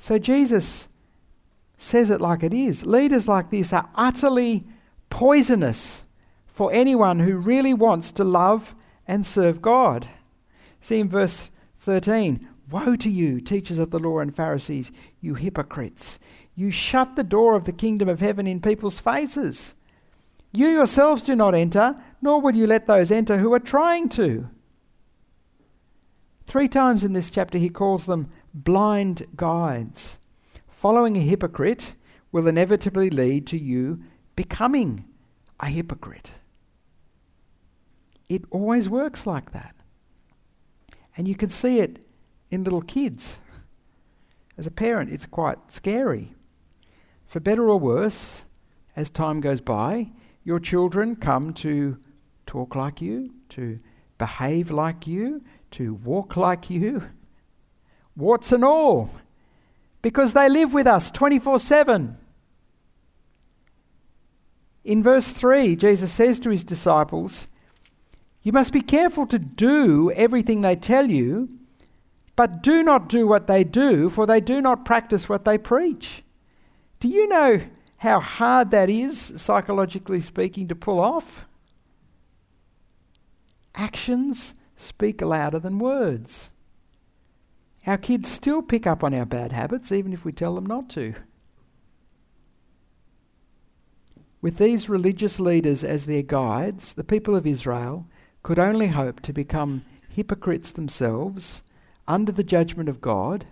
So 0.00 0.18
Jesus 0.18 0.88
says 1.76 2.10
it 2.10 2.20
like 2.20 2.42
it 2.42 2.52
is. 2.52 2.84
Leaders 2.84 3.28
like 3.28 3.50
this 3.50 3.72
are 3.72 3.88
utterly 3.94 4.64
poisonous 5.10 6.02
for 6.56 6.72
anyone 6.72 7.18
who 7.18 7.36
really 7.36 7.74
wants 7.74 8.10
to 8.10 8.24
love 8.24 8.74
and 9.06 9.26
serve 9.26 9.60
God. 9.60 10.08
See 10.80 10.98
in 10.98 11.06
verse 11.10 11.50
13 11.80 12.48
Woe 12.70 12.96
to 12.96 13.10
you, 13.10 13.42
teachers 13.42 13.78
of 13.78 13.90
the 13.90 13.98
law 13.98 14.20
and 14.20 14.34
Pharisees, 14.34 14.90
you 15.20 15.34
hypocrites! 15.34 16.18
You 16.54 16.70
shut 16.70 17.14
the 17.14 17.22
door 17.22 17.56
of 17.56 17.64
the 17.64 17.72
kingdom 17.72 18.08
of 18.08 18.20
heaven 18.20 18.46
in 18.46 18.62
people's 18.62 18.98
faces. 18.98 19.74
You 20.50 20.68
yourselves 20.68 21.22
do 21.22 21.36
not 21.36 21.54
enter, 21.54 21.94
nor 22.22 22.40
will 22.40 22.56
you 22.56 22.66
let 22.66 22.86
those 22.86 23.10
enter 23.10 23.36
who 23.36 23.52
are 23.52 23.60
trying 23.60 24.08
to. 24.10 24.48
Three 26.46 26.68
times 26.68 27.04
in 27.04 27.12
this 27.12 27.30
chapter, 27.30 27.58
he 27.58 27.68
calls 27.68 28.06
them 28.06 28.30
blind 28.54 29.26
guides. 29.36 30.18
Following 30.66 31.18
a 31.18 31.20
hypocrite 31.20 31.92
will 32.32 32.48
inevitably 32.48 33.10
lead 33.10 33.46
to 33.48 33.58
you 33.58 34.02
becoming 34.36 35.04
a 35.60 35.66
hypocrite. 35.66 36.32
It 38.28 38.42
always 38.50 38.88
works 38.88 39.26
like 39.26 39.52
that. 39.52 39.74
And 41.16 41.26
you 41.26 41.34
can 41.34 41.48
see 41.48 41.80
it 41.80 42.04
in 42.50 42.64
little 42.64 42.82
kids. 42.82 43.38
As 44.58 44.66
a 44.66 44.70
parent, 44.70 45.12
it's 45.12 45.26
quite 45.26 45.70
scary. 45.70 46.34
For 47.26 47.40
better 47.40 47.68
or 47.68 47.78
worse, 47.78 48.44
as 48.94 49.10
time 49.10 49.40
goes 49.40 49.60
by, 49.60 50.10
your 50.44 50.60
children 50.60 51.16
come 51.16 51.52
to 51.54 51.98
talk 52.46 52.74
like 52.74 53.00
you, 53.00 53.32
to 53.50 53.78
behave 54.18 54.70
like 54.70 55.06
you, 55.06 55.42
to 55.72 55.94
walk 55.94 56.36
like 56.36 56.70
you, 56.70 57.02
warts 58.16 58.52
and 58.52 58.64
all, 58.64 59.10
because 60.00 60.32
they 60.32 60.48
live 60.48 60.72
with 60.72 60.86
us 60.86 61.10
24 61.10 61.58
7. 61.58 62.16
In 64.84 65.02
verse 65.02 65.28
3, 65.28 65.74
Jesus 65.74 66.12
says 66.12 66.38
to 66.40 66.50
his 66.50 66.62
disciples, 66.62 67.48
you 68.46 68.52
must 68.52 68.72
be 68.72 68.80
careful 68.80 69.26
to 69.26 69.40
do 69.40 70.12
everything 70.12 70.60
they 70.60 70.76
tell 70.76 71.10
you, 71.10 71.48
but 72.36 72.62
do 72.62 72.80
not 72.80 73.08
do 73.08 73.26
what 73.26 73.48
they 73.48 73.64
do, 73.64 74.08
for 74.08 74.24
they 74.24 74.40
do 74.40 74.60
not 74.60 74.84
practice 74.84 75.28
what 75.28 75.44
they 75.44 75.58
preach. 75.58 76.22
Do 77.00 77.08
you 77.08 77.26
know 77.26 77.62
how 77.96 78.20
hard 78.20 78.70
that 78.70 78.88
is, 78.88 79.32
psychologically 79.34 80.20
speaking, 80.20 80.68
to 80.68 80.76
pull 80.76 81.00
off? 81.00 81.44
Actions 83.74 84.54
speak 84.76 85.20
louder 85.20 85.58
than 85.58 85.80
words. 85.80 86.52
Our 87.84 87.98
kids 87.98 88.30
still 88.30 88.62
pick 88.62 88.86
up 88.86 89.02
on 89.02 89.12
our 89.12 89.26
bad 89.26 89.50
habits, 89.50 89.90
even 89.90 90.12
if 90.12 90.24
we 90.24 90.30
tell 90.30 90.54
them 90.54 90.66
not 90.66 90.88
to. 90.90 91.16
With 94.40 94.58
these 94.58 94.88
religious 94.88 95.40
leaders 95.40 95.82
as 95.82 96.06
their 96.06 96.22
guides, 96.22 96.94
the 96.94 97.02
people 97.02 97.34
of 97.34 97.44
Israel 97.44 98.06
could 98.46 98.58
only 98.60 98.86
hope 98.86 99.18
to 99.18 99.32
become 99.32 99.84
hypocrites 100.08 100.70
themselves 100.70 101.64
under 102.06 102.30
the 102.30 102.44
judgment 102.44 102.88
of 102.88 103.00
God, 103.00 103.44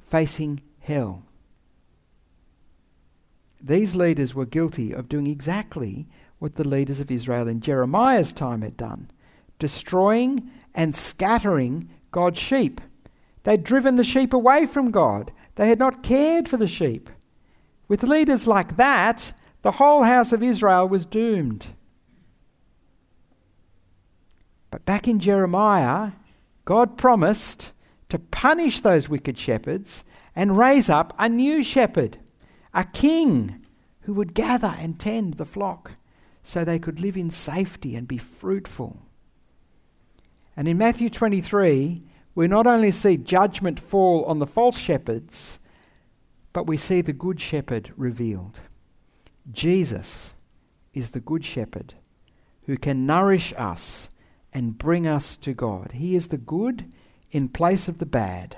facing 0.00 0.58
hell. 0.80 1.22
These 3.60 3.94
leaders 3.94 4.34
were 4.34 4.46
guilty 4.46 4.90
of 4.90 5.06
doing 5.06 5.26
exactly 5.26 6.06
what 6.38 6.54
the 6.54 6.66
leaders 6.66 6.98
of 6.98 7.10
Israel 7.10 7.46
in 7.46 7.60
Jeremiah's 7.60 8.32
time 8.32 8.62
had 8.62 8.78
done 8.78 9.10
destroying 9.58 10.50
and 10.74 10.96
scattering 10.96 11.90
God's 12.10 12.38
sheep. 12.38 12.80
They'd 13.44 13.62
driven 13.62 13.96
the 13.96 14.02
sheep 14.02 14.32
away 14.32 14.64
from 14.64 14.90
God, 14.90 15.30
they 15.56 15.68
had 15.68 15.78
not 15.78 16.02
cared 16.02 16.48
for 16.48 16.56
the 16.56 16.66
sheep. 16.66 17.10
With 17.86 18.02
leaders 18.02 18.46
like 18.46 18.78
that, 18.78 19.34
the 19.60 19.72
whole 19.72 20.04
house 20.04 20.32
of 20.32 20.42
Israel 20.42 20.88
was 20.88 21.04
doomed. 21.04 21.66
But 24.70 24.84
back 24.84 25.08
in 25.08 25.18
Jeremiah, 25.18 26.12
God 26.64 26.98
promised 26.98 27.72
to 28.08 28.18
punish 28.18 28.80
those 28.80 29.08
wicked 29.08 29.38
shepherds 29.38 30.04
and 30.34 30.58
raise 30.58 30.88
up 30.88 31.12
a 31.18 31.28
new 31.28 31.62
shepherd 31.62 32.18
a 32.74 32.84
king 32.84 33.64
who 34.02 34.12
would 34.12 34.34
gather 34.34 34.74
and 34.78 34.98
tend 34.98 35.34
the 35.34 35.44
flock 35.44 35.92
so 36.42 36.64
they 36.64 36.78
could 36.78 37.00
live 37.00 37.16
in 37.16 37.30
safety 37.30 37.96
and 37.96 38.06
be 38.06 38.18
fruitful. 38.18 39.02
And 40.56 40.68
in 40.68 40.78
Matthew 40.78 41.10
23, 41.10 42.02
we 42.34 42.46
not 42.46 42.66
only 42.66 42.90
see 42.90 43.16
judgment 43.16 43.80
fall 43.80 44.24
on 44.24 44.38
the 44.38 44.46
false 44.46 44.78
shepherds, 44.78 45.58
but 46.52 46.66
we 46.66 46.76
see 46.76 47.00
the 47.00 47.12
good 47.12 47.40
shepherd 47.40 47.92
revealed. 47.96 48.60
Jesus 49.50 50.34
is 50.94 51.10
the 51.10 51.20
good 51.20 51.44
shepherd 51.44 51.94
who 52.66 52.76
can 52.76 53.06
nourish 53.06 53.52
us 53.56 54.08
and 54.52 54.78
bring 54.78 55.06
us 55.06 55.36
to 55.38 55.52
God. 55.52 55.92
He 55.92 56.14
is 56.14 56.28
the 56.28 56.38
good 56.38 56.92
in 57.30 57.48
place 57.48 57.88
of 57.88 57.98
the 57.98 58.06
bad. 58.06 58.56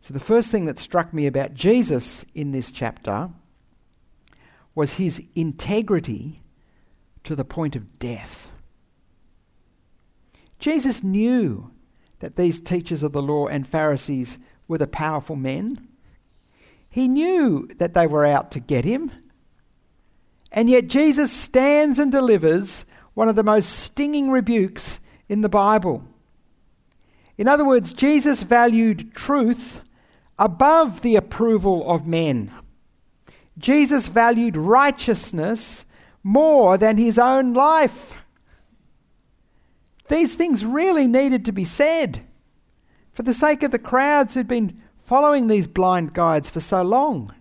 So, 0.00 0.12
the 0.12 0.20
first 0.20 0.50
thing 0.50 0.64
that 0.64 0.78
struck 0.78 1.14
me 1.14 1.26
about 1.26 1.54
Jesus 1.54 2.24
in 2.34 2.52
this 2.52 2.72
chapter 2.72 3.30
was 4.74 4.94
his 4.94 5.26
integrity 5.34 6.42
to 7.24 7.36
the 7.36 7.44
point 7.44 7.76
of 7.76 7.98
death. 7.98 8.50
Jesus 10.58 11.02
knew 11.02 11.70
that 12.20 12.36
these 12.36 12.60
teachers 12.60 13.02
of 13.02 13.12
the 13.12 13.22
law 13.22 13.46
and 13.46 13.66
Pharisees 13.66 14.38
were 14.68 14.78
the 14.78 14.86
powerful 14.86 15.36
men. 15.36 15.88
He 16.88 17.08
knew 17.08 17.68
that 17.78 17.94
they 17.94 18.06
were 18.06 18.24
out 18.24 18.50
to 18.52 18.60
get 18.60 18.84
him. 18.84 19.10
And 20.50 20.68
yet, 20.68 20.88
Jesus 20.88 21.32
stands 21.32 21.98
and 21.98 22.12
delivers 22.12 22.86
one 23.14 23.28
of 23.28 23.36
the 23.36 23.42
most 23.42 23.70
stinging 23.70 24.30
rebukes 24.30 25.00
in 25.28 25.42
the 25.42 25.48
Bible. 25.48 26.04
In 27.36 27.48
other 27.48 27.64
words, 27.64 27.92
Jesus 27.94 28.42
valued 28.42 29.14
truth 29.14 29.80
above 30.38 31.02
the 31.02 31.16
approval 31.16 31.90
of 31.90 32.06
men. 32.06 32.50
Jesus 33.58 34.08
valued 34.08 34.56
righteousness 34.56 35.84
more 36.22 36.78
than 36.78 36.96
his 36.96 37.18
own 37.18 37.52
life. 37.52 38.14
These 40.08 40.34
things 40.34 40.64
really 40.64 41.06
needed 41.06 41.44
to 41.44 41.52
be 41.52 41.64
said 41.64 42.26
for 43.12 43.22
the 43.22 43.34
sake 43.34 43.62
of 43.62 43.70
the 43.70 43.78
crowds 43.78 44.34
who'd 44.34 44.48
been 44.48 44.80
following 44.96 45.46
these 45.46 45.66
blind 45.66 46.14
guides 46.14 46.48
for 46.48 46.60
so 46.60 46.82
long. 46.82 47.34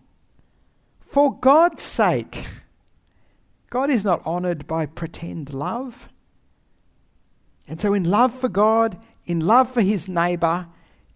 For 0.99 1.38
God's 1.38 1.84
sake, 1.84 2.47
God 3.71 3.89
is 3.89 4.03
not 4.03 4.23
honoured 4.25 4.67
by 4.67 4.86
pretend 4.86 5.53
love. 5.53 6.10
And 7.67 7.79
so, 7.79 7.93
in 7.93 8.03
love 8.03 8.34
for 8.34 8.49
God, 8.49 9.03
in 9.25 9.39
love 9.39 9.71
for 9.71 9.81
his 9.81 10.10
neighbour, 10.10 10.67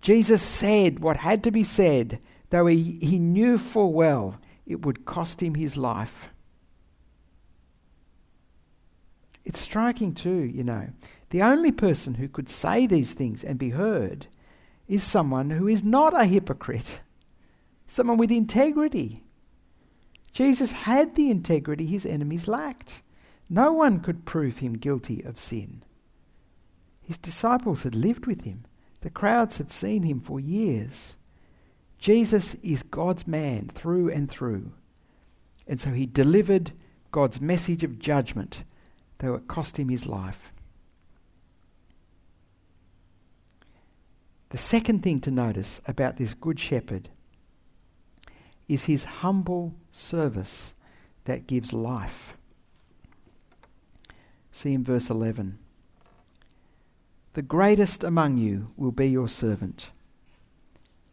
Jesus 0.02 0.42
said 0.42 1.00
what 1.00 1.18
had 1.18 1.44
to 1.44 1.52
be 1.52 1.64
said, 1.64 2.20
though 2.52 2.66
he, 2.68 2.98
he 3.02 3.20
knew 3.20 3.58
full 3.58 3.92
well 3.92 4.40
it 4.66 4.86
would 4.86 5.04
cost 5.04 5.44
him 5.44 5.56
his 5.56 5.76
life. 5.76 6.28
It's 9.44 9.60
striking, 9.60 10.14
too, 10.14 10.46
you 10.46 10.64
know. 10.64 10.88
The 11.32 11.42
only 11.42 11.74
person 11.74 12.16
who 12.16 12.30
could 12.30 12.48
say 12.48 12.88
these 12.88 13.12
things 13.12 13.44
and 13.44 13.60
be 13.60 13.72
heard 13.72 14.28
is 14.88 15.04
someone 15.04 15.50
who 15.50 15.68
is 15.68 15.84
not 15.84 16.20
a 16.20 16.24
hypocrite, 16.24 17.02
someone 17.86 18.18
with 18.18 18.32
integrity. 18.32 19.25
Jesus 20.36 20.74
had 20.74 21.16
the 21.16 21.32
integrity 21.32 21.86
his 21.86 22.06
enemies 22.06 22.46
lacked. 22.46 23.02
No 23.50 23.72
one 23.72 24.02
could 24.02 24.26
prove 24.26 24.58
him 24.58 24.74
guilty 24.74 25.24
of 25.24 25.40
sin. 25.40 25.82
His 27.02 27.18
disciples 27.18 27.84
had 27.84 27.96
lived 27.96 28.26
with 28.26 28.42
him. 28.42 28.66
The 29.00 29.10
crowds 29.10 29.60
had 29.60 29.72
seen 29.72 30.04
him 30.04 30.20
for 30.20 30.42
years. 30.42 31.16
Jesus 32.00 32.56
is 32.56 32.84
God's 32.84 33.26
man 33.26 33.72
through 33.74 34.10
and 34.10 34.30
through. 34.30 34.74
And 35.70 35.80
so 35.80 35.92
he 35.92 36.06
delivered 36.06 36.74
God's 37.14 37.40
message 37.40 37.86
of 37.86 37.98
judgment, 37.98 38.66
though 39.20 39.36
it 39.36 39.48
cost 39.48 39.80
him 39.80 39.88
his 39.88 40.06
life. 40.06 40.52
The 44.50 44.58
second 44.58 45.02
thing 45.02 45.22
to 45.22 45.32
notice 45.32 45.80
about 45.88 46.18
this 46.18 46.34
Good 46.34 46.60
Shepherd 46.60 47.08
is 48.68 48.86
his 48.86 49.06
humble 49.06 49.76
service 49.92 50.74
that 51.26 51.48
gives 51.48 51.74
life. 51.74 52.36
See 54.52 54.74
in 54.74 54.84
verse 54.84 55.10
11. 55.10 55.60
The 57.34 57.42
greatest 57.42 58.04
among 58.04 58.38
you 58.38 58.72
will 58.78 58.92
be 58.92 59.10
your 59.10 59.28
servant. 59.28 59.92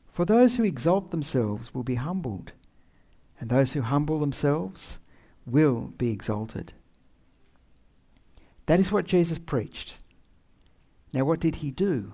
For 0.08 0.24
those 0.24 0.56
who 0.56 0.62
exalt 0.62 1.10
themselves 1.10 1.74
will 1.74 1.82
be 1.82 1.96
humbled, 1.96 2.52
and 3.40 3.50
those 3.50 3.72
who 3.72 3.82
humble 3.82 4.20
themselves 4.20 4.98
will 5.46 5.92
be 5.98 6.10
exalted. 6.10 6.74
That 8.66 8.78
is 8.78 8.92
what 8.92 9.06
Jesus 9.06 9.38
preached. 9.38 9.94
Now, 11.12 11.24
what 11.24 11.40
did 11.40 11.56
he 11.56 11.70
do? 11.70 12.12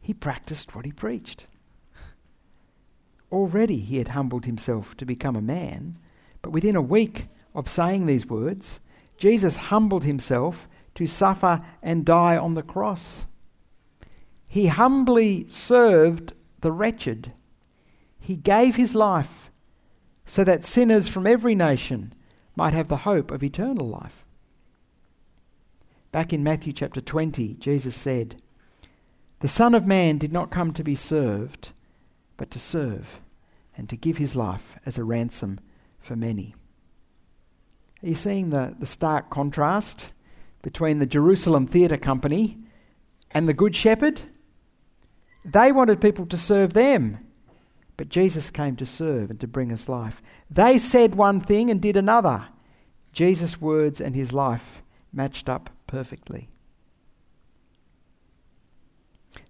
He 0.00 0.14
practiced 0.14 0.74
what 0.74 0.84
he 0.84 0.92
preached. 0.92 1.46
Already 3.32 3.78
he 3.78 3.96
had 3.96 4.08
humbled 4.08 4.44
himself 4.44 4.94
to 4.98 5.06
become 5.06 5.34
a 5.34 5.40
man, 5.40 5.98
but 6.42 6.50
within 6.50 6.76
a 6.76 6.82
week 6.82 7.28
of 7.54 7.68
saying 7.68 8.04
these 8.04 8.26
words, 8.26 8.78
Jesus 9.16 9.56
humbled 9.56 10.04
himself 10.04 10.68
to 10.94 11.06
suffer 11.06 11.64
and 11.82 12.04
die 12.04 12.36
on 12.36 12.54
the 12.54 12.62
cross. 12.62 13.26
He 14.48 14.66
humbly 14.66 15.46
served 15.48 16.34
the 16.60 16.72
wretched. 16.72 17.32
He 18.20 18.36
gave 18.36 18.76
his 18.76 18.94
life 18.94 19.50
so 20.26 20.44
that 20.44 20.66
sinners 20.66 21.08
from 21.08 21.26
every 21.26 21.54
nation 21.54 22.12
might 22.54 22.74
have 22.74 22.88
the 22.88 22.98
hope 22.98 23.30
of 23.30 23.42
eternal 23.42 23.88
life. 23.88 24.26
Back 26.10 26.34
in 26.34 26.42
Matthew 26.42 26.74
chapter 26.74 27.00
20, 27.00 27.54
Jesus 27.54 27.94
said, 27.94 28.42
The 29.40 29.48
Son 29.48 29.74
of 29.74 29.86
Man 29.86 30.18
did 30.18 30.32
not 30.32 30.50
come 30.50 30.74
to 30.74 30.84
be 30.84 30.94
served, 30.94 31.70
but 32.42 32.50
to 32.50 32.58
serve 32.58 33.20
and 33.76 33.88
to 33.88 33.96
give 33.96 34.16
his 34.16 34.34
life 34.34 34.76
as 34.84 34.98
a 34.98 35.04
ransom 35.04 35.60
for 36.00 36.16
many. 36.16 36.56
Are 38.02 38.08
you 38.08 38.16
seeing 38.16 38.50
the, 38.50 38.74
the 38.76 38.84
stark 38.84 39.30
contrast 39.30 40.10
between 40.60 40.98
the 40.98 41.06
Jerusalem 41.06 41.68
Theatre 41.68 41.96
Company 41.96 42.58
and 43.30 43.48
the 43.48 43.54
Good 43.54 43.76
Shepherd. 43.76 44.22
They 45.44 45.70
wanted 45.70 46.00
people 46.00 46.26
to 46.26 46.36
serve 46.36 46.72
them, 46.72 47.24
but 47.96 48.08
Jesus 48.08 48.50
came 48.50 48.74
to 48.74 48.86
serve 48.86 49.30
and 49.30 49.38
to 49.38 49.46
bring 49.46 49.70
us 49.70 49.88
life. 49.88 50.20
They 50.50 50.78
said 50.78 51.14
one 51.14 51.40
thing 51.40 51.70
and 51.70 51.80
did 51.80 51.96
another. 51.96 52.46
Jesus' 53.12 53.60
words 53.60 54.00
and 54.00 54.16
his 54.16 54.32
life 54.32 54.82
matched 55.12 55.48
up 55.48 55.70
perfectly. 55.86 56.48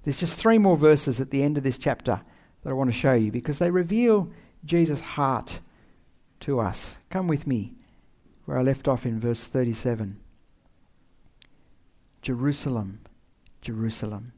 There's 0.03 0.21
just 0.21 0.35
three 0.35 0.59
more 0.59 0.77
verses 0.77 1.23
at 1.23 1.31
the 1.31 1.43
end 1.43 1.57
of 1.57 1.65
this 1.65 1.79
chapter 1.79 2.21
that 2.63 2.71
I 2.71 2.75
want 2.75 2.91
to 2.91 2.97
show 2.97 3.15
you 3.15 3.31
because 3.31 3.59
they 3.59 3.71
reveal 3.71 4.31
Jesus' 4.65 5.01
heart 5.01 5.61
to 6.41 6.61
us. 6.61 6.99
Come 7.11 7.27
with 7.27 7.47
me 7.47 7.75
where 8.45 8.59
I 8.59 8.63
left 8.63 8.89
off 8.89 9.07
in 9.07 9.19
verse 9.19 9.45
37. 9.45 10.19
Jerusalem, 12.21 13.01
Jerusalem, 13.61 14.33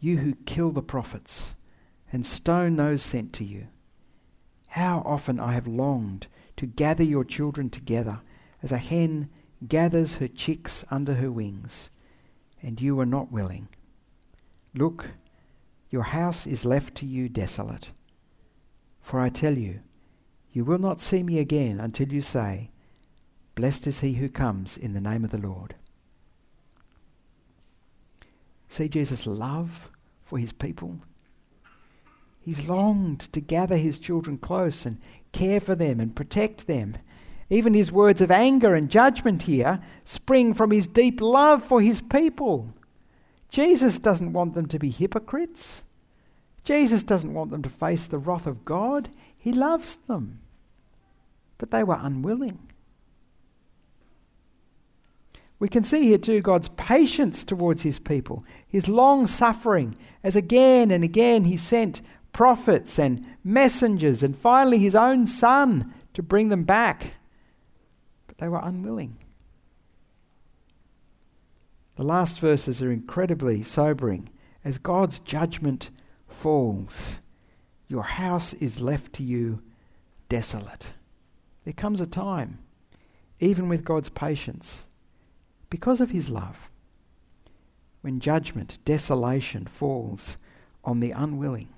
you 0.00 0.18
who 0.18 0.34
kill 0.46 0.70
the 0.70 0.82
prophets 0.82 1.54
and 2.12 2.26
stone 2.26 2.76
those 2.76 3.02
sent 3.02 3.32
to 3.34 3.44
you. 3.44 3.68
How 4.68 5.02
often 5.04 5.38
I 5.38 5.52
have 5.52 5.66
longed 5.66 6.26
to 6.56 6.66
gather 6.66 7.04
your 7.04 7.24
children 7.24 7.70
together 7.70 8.20
as 8.62 8.72
a 8.72 8.78
hen 8.78 9.28
gathers 9.66 10.16
her 10.16 10.28
chicks 10.28 10.84
under 10.90 11.14
her 11.14 11.30
wings, 11.30 11.90
and 12.62 12.80
you 12.80 12.98
are 13.00 13.06
not 13.06 13.32
willing. 13.32 13.68
Look, 14.74 15.10
your 15.90 16.04
house 16.04 16.46
is 16.46 16.64
left 16.64 16.94
to 16.96 17.06
you 17.06 17.28
desolate. 17.28 17.90
For 19.00 19.18
I 19.18 19.28
tell 19.28 19.58
you, 19.58 19.80
you 20.52 20.64
will 20.64 20.78
not 20.78 21.00
see 21.00 21.22
me 21.22 21.38
again 21.38 21.80
until 21.80 22.12
you 22.12 22.20
say, 22.20 22.70
Blessed 23.54 23.86
is 23.88 24.00
he 24.00 24.14
who 24.14 24.28
comes 24.28 24.76
in 24.76 24.94
the 24.94 25.00
name 25.00 25.24
of 25.24 25.30
the 25.30 25.38
Lord. 25.38 25.74
See 28.68 28.88
Jesus' 28.88 29.26
love 29.26 29.90
for 30.22 30.38
his 30.38 30.52
people. 30.52 31.00
He's 32.40 32.68
longed 32.68 33.20
to 33.32 33.40
gather 33.40 33.76
his 33.76 33.98
children 33.98 34.38
close 34.38 34.86
and 34.86 35.00
care 35.32 35.60
for 35.60 35.74
them 35.74 36.00
and 36.00 36.16
protect 36.16 36.66
them. 36.66 36.96
Even 37.50 37.74
his 37.74 37.90
words 37.90 38.20
of 38.20 38.30
anger 38.30 38.74
and 38.74 38.88
judgment 38.88 39.42
here 39.42 39.80
spring 40.04 40.54
from 40.54 40.70
his 40.70 40.86
deep 40.86 41.20
love 41.20 41.64
for 41.64 41.80
his 41.80 42.00
people. 42.00 42.72
Jesus 43.50 43.98
doesn't 43.98 44.32
want 44.32 44.54
them 44.54 44.66
to 44.66 44.78
be 44.78 44.90
hypocrites. 44.90 45.84
Jesus 46.64 47.02
doesn't 47.02 47.34
want 47.34 47.50
them 47.50 47.62
to 47.62 47.68
face 47.68 48.06
the 48.06 48.18
wrath 48.18 48.46
of 48.46 48.64
God. 48.64 49.10
He 49.36 49.52
loves 49.52 49.96
them. 50.06 50.40
But 51.58 51.70
they 51.70 51.82
were 51.82 51.98
unwilling. 52.00 52.70
We 55.58 55.68
can 55.68 55.84
see 55.84 56.04
here 56.04 56.18
too 56.18 56.40
God's 56.40 56.68
patience 56.68 57.44
towards 57.44 57.82
his 57.82 57.98
people, 57.98 58.44
his 58.66 58.88
long 58.88 59.26
suffering, 59.26 59.94
as 60.24 60.34
again 60.34 60.90
and 60.90 61.04
again 61.04 61.44
he 61.44 61.56
sent 61.56 62.00
prophets 62.32 62.98
and 62.98 63.26
messengers, 63.44 64.22
and 64.22 64.36
finally 64.36 64.78
his 64.78 64.94
own 64.94 65.26
son 65.26 65.92
to 66.14 66.22
bring 66.22 66.48
them 66.48 66.64
back. 66.64 67.18
But 68.26 68.38
they 68.38 68.48
were 68.48 68.60
unwilling. 68.62 69.18
The 72.00 72.06
last 72.06 72.40
verses 72.40 72.82
are 72.82 72.90
incredibly 72.90 73.62
sobering 73.62 74.30
as 74.64 74.78
God's 74.78 75.18
judgment 75.18 75.90
falls. 76.26 77.18
Your 77.88 78.04
house 78.04 78.54
is 78.54 78.80
left 78.80 79.12
to 79.16 79.22
you 79.22 79.58
desolate. 80.30 80.92
There 81.64 81.74
comes 81.74 82.00
a 82.00 82.06
time, 82.06 82.60
even 83.38 83.68
with 83.68 83.84
God's 83.84 84.08
patience, 84.08 84.86
because 85.68 86.00
of 86.00 86.10
his 86.10 86.30
love, 86.30 86.70
when 88.00 88.18
judgment, 88.18 88.78
desolation 88.86 89.66
falls 89.66 90.38
on 90.82 91.00
the 91.00 91.10
unwilling. 91.10 91.68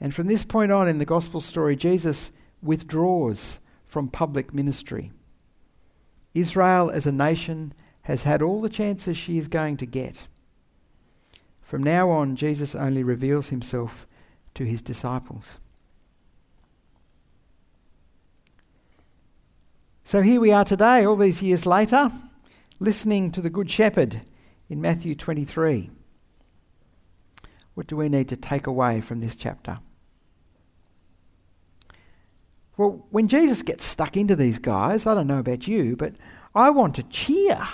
And 0.00 0.14
from 0.14 0.28
this 0.28 0.44
point 0.44 0.72
on 0.72 0.88
in 0.88 0.96
the 0.96 1.04
gospel 1.04 1.42
story, 1.42 1.76
Jesus 1.76 2.32
withdraws 2.62 3.58
from 3.86 4.08
public 4.08 4.54
ministry. 4.54 5.12
Israel 6.32 6.88
as 6.88 7.04
a 7.04 7.12
nation 7.12 7.74
has 8.08 8.22
had 8.22 8.40
all 8.40 8.62
the 8.62 8.70
chances 8.70 9.18
she 9.18 9.36
is 9.36 9.48
going 9.48 9.76
to 9.76 9.84
get. 9.84 10.26
From 11.60 11.82
now 11.82 12.08
on, 12.08 12.36
Jesus 12.36 12.74
only 12.74 13.02
reveals 13.02 13.50
himself 13.50 14.06
to 14.54 14.64
his 14.64 14.80
disciples. 14.80 15.58
So 20.04 20.22
here 20.22 20.40
we 20.40 20.50
are 20.50 20.64
today, 20.64 21.04
all 21.04 21.16
these 21.16 21.42
years 21.42 21.66
later, 21.66 22.10
listening 22.78 23.30
to 23.30 23.42
the 23.42 23.50
Good 23.50 23.70
Shepherd 23.70 24.22
in 24.70 24.80
Matthew 24.80 25.14
23. 25.14 25.90
What 27.74 27.86
do 27.86 27.94
we 27.94 28.08
need 28.08 28.30
to 28.30 28.36
take 28.36 28.66
away 28.66 29.02
from 29.02 29.20
this 29.20 29.36
chapter? 29.36 29.80
Well, 32.78 33.06
when 33.10 33.28
Jesus 33.28 33.62
gets 33.62 33.84
stuck 33.84 34.16
into 34.16 34.34
these 34.34 34.58
guys, 34.58 35.06
I 35.06 35.12
don't 35.12 35.26
know 35.26 35.40
about 35.40 35.68
you, 35.68 35.94
but 35.94 36.14
I 36.54 36.70
want 36.70 36.94
to 36.94 37.02
cheer. 37.02 37.68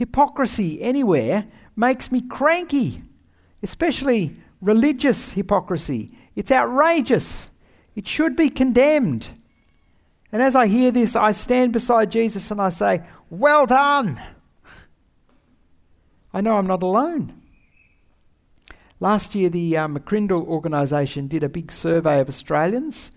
Hypocrisy 0.00 0.80
anywhere 0.80 1.44
makes 1.76 2.10
me 2.10 2.22
cranky, 2.22 3.02
especially 3.62 4.34
religious 4.62 5.34
hypocrisy. 5.34 6.10
It's 6.34 6.50
outrageous. 6.50 7.50
It 7.94 8.08
should 8.08 8.34
be 8.34 8.48
condemned. 8.48 9.28
And 10.32 10.40
as 10.40 10.56
I 10.56 10.68
hear 10.68 10.90
this, 10.90 11.14
I 11.14 11.32
stand 11.32 11.74
beside 11.74 12.10
Jesus 12.10 12.50
and 12.50 12.62
I 12.62 12.70
say, 12.70 13.02
Well 13.28 13.66
done! 13.66 14.18
I 16.32 16.40
know 16.40 16.56
I'm 16.56 16.66
not 16.66 16.82
alone. 16.82 17.38
Last 19.00 19.34
year, 19.34 19.50
the 19.50 19.76
uh, 19.76 19.86
McCrindle 19.86 20.46
organisation 20.46 21.28
did 21.28 21.44
a 21.44 21.48
big 21.50 21.70
survey 21.70 22.20
of 22.20 22.28
Australians 22.30 23.12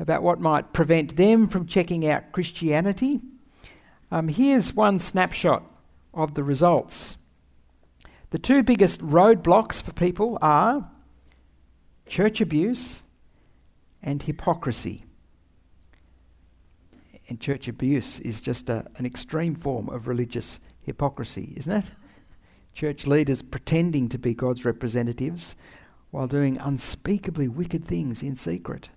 about 0.00 0.22
what 0.22 0.40
might 0.40 0.72
prevent 0.72 1.16
them 1.16 1.48
from 1.48 1.66
checking 1.66 2.08
out 2.08 2.32
Christianity. 2.32 3.20
Um, 4.10 4.28
here's 4.28 4.72
one 4.72 5.00
snapshot 5.00 5.70
of 6.14 6.34
the 6.34 6.44
results. 6.44 7.16
The 8.30 8.38
two 8.38 8.62
biggest 8.62 9.00
roadblocks 9.00 9.82
for 9.82 9.92
people 9.92 10.38
are 10.42 10.90
church 12.06 12.40
abuse 12.40 13.02
and 14.02 14.22
hypocrisy. 14.22 15.04
And 17.28 17.40
church 17.40 17.68
abuse 17.68 18.20
is 18.20 18.40
just 18.40 18.68
a, 18.68 18.86
an 18.96 19.06
extreme 19.06 19.54
form 19.54 19.88
of 19.88 20.08
religious 20.08 20.60
hypocrisy, 20.82 21.54
isn't 21.56 21.72
it? 21.72 21.84
Church 22.74 23.06
leaders 23.06 23.40
pretending 23.40 24.08
to 24.08 24.18
be 24.18 24.34
God's 24.34 24.64
representatives 24.64 25.56
while 26.10 26.26
doing 26.26 26.58
unspeakably 26.58 27.48
wicked 27.48 27.86
things 27.86 28.22
in 28.22 28.36
secret. 28.36 28.90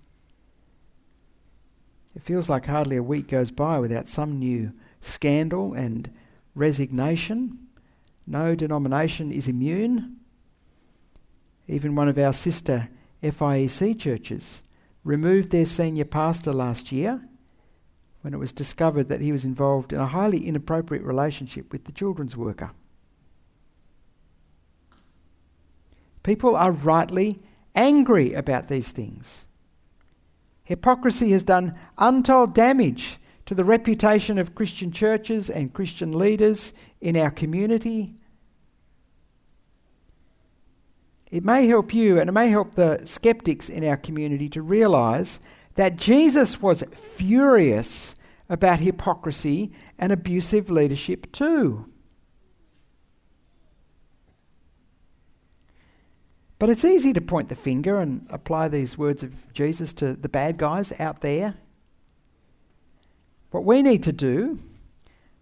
It 2.15 2.23
feels 2.23 2.49
like 2.49 2.65
hardly 2.65 2.97
a 2.97 3.03
week 3.03 3.27
goes 3.27 3.51
by 3.51 3.79
without 3.79 4.09
some 4.09 4.39
new 4.39 4.73
scandal 5.01 5.73
and 5.73 6.11
resignation. 6.57 7.59
No 8.25 8.55
denomination 8.55 9.31
is 9.31 9.47
immune. 9.47 10.17
Even 11.67 11.95
one 11.95 12.09
of 12.09 12.17
our 12.17 12.33
sister 12.33 12.89
FIEC 13.23 13.99
churches 13.99 14.61
removed 15.03 15.51
their 15.51 15.65
senior 15.65 16.05
pastor 16.05 16.51
last 16.51 16.91
year 16.91 17.21
when 18.21 18.33
it 18.33 18.37
was 18.37 18.51
discovered 18.51 19.07
that 19.09 19.21
he 19.21 19.31
was 19.31 19.45
involved 19.45 19.93
in 19.93 19.99
a 19.99 20.07
highly 20.07 20.45
inappropriate 20.45 21.03
relationship 21.03 21.71
with 21.71 21.85
the 21.85 21.91
children's 21.91 22.35
worker. 22.35 22.71
People 26.23 26.55
are 26.55 26.71
rightly 26.71 27.39
angry 27.73 28.33
about 28.33 28.67
these 28.67 28.89
things. 28.89 29.45
Hypocrisy 30.63 31.31
has 31.31 31.43
done 31.43 31.73
untold 31.97 32.53
damage 32.53 33.17
to 33.47 33.55
the 33.55 33.63
reputation 33.63 34.37
of 34.37 34.53
Christian 34.53 34.91
churches 34.91 35.49
and 35.49 35.73
Christian 35.73 36.11
leaders 36.11 36.73
in 36.99 37.15
our 37.15 37.31
community. 37.31 38.13
It 41.31 41.45
may 41.45 41.65
help 41.65 41.93
you 41.93 42.19
and 42.19 42.29
it 42.29 42.33
may 42.33 42.49
help 42.49 42.75
the 42.75 43.01
skeptics 43.05 43.69
in 43.69 43.85
our 43.85 43.95
community 43.95 44.49
to 44.49 44.61
realize 44.61 45.39
that 45.75 45.95
Jesus 45.95 46.61
was 46.61 46.83
furious 46.91 48.15
about 48.49 48.81
hypocrisy 48.81 49.71
and 49.97 50.11
abusive 50.11 50.69
leadership 50.69 51.31
too. 51.31 51.89
But 56.59 56.69
it's 56.69 56.83
easy 56.83 57.13
to 57.13 57.21
point 57.21 57.47
the 57.47 57.55
finger 57.55 57.99
and 57.99 58.27
apply 58.29 58.67
these 58.67 58.97
words 58.97 59.23
of 59.23 59.53
Jesus 59.53 59.93
to 59.93 60.15
the 60.15 60.27
bad 60.27 60.57
guys 60.57 60.91
out 60.99 61.21
there 61.21 61.55
what 63.57 63.65
we 63.65 63.81
need 63.81 64.03
to 64.03 64.13
do, 64.13 64.59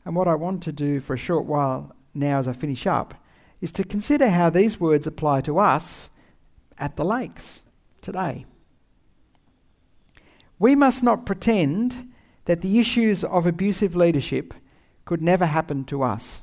and 0.06 0.16
what 0.16 0.28
I 0.28 0.36
want 0.36 0.64
to 0.64 0.72
do 0.72 1.02
for 1.02 1.16
a 1.16 1.18
short 1.18 1.44
while 1.46 1.94
now 2.14 2.40
as 2.40 2.48
I 2.48 2.54
finish 2.54 2.88
up, 2.88 3.14
is 3.60 3.74
to 3.74 3.84
consider 3.84 4.30
how 4.30 4.50
these 4.50 4.80
words 4.80 5.06
apply 5.06 5.42
to 5.42 5.60
us 5.60 6.10
at 6.78 6.96
the 6.96 7.04
lakes 7.04 7.64
today. 8.02 8.46
We 10.60 10.76
must 10.76 11.04
not 11.04 11.26
pretend 11.26 12.10
that 12.46 12.62
the 12.62 12.80
issues 12.80 13.26
of 13.26 13.46
abusive 13.46 13.98
leadership 13.98 14.54
could 15.04 15.22
never 15.22 15.48
happen 15.48 15.84
to 15.86 16.02
us. 16.02 16.42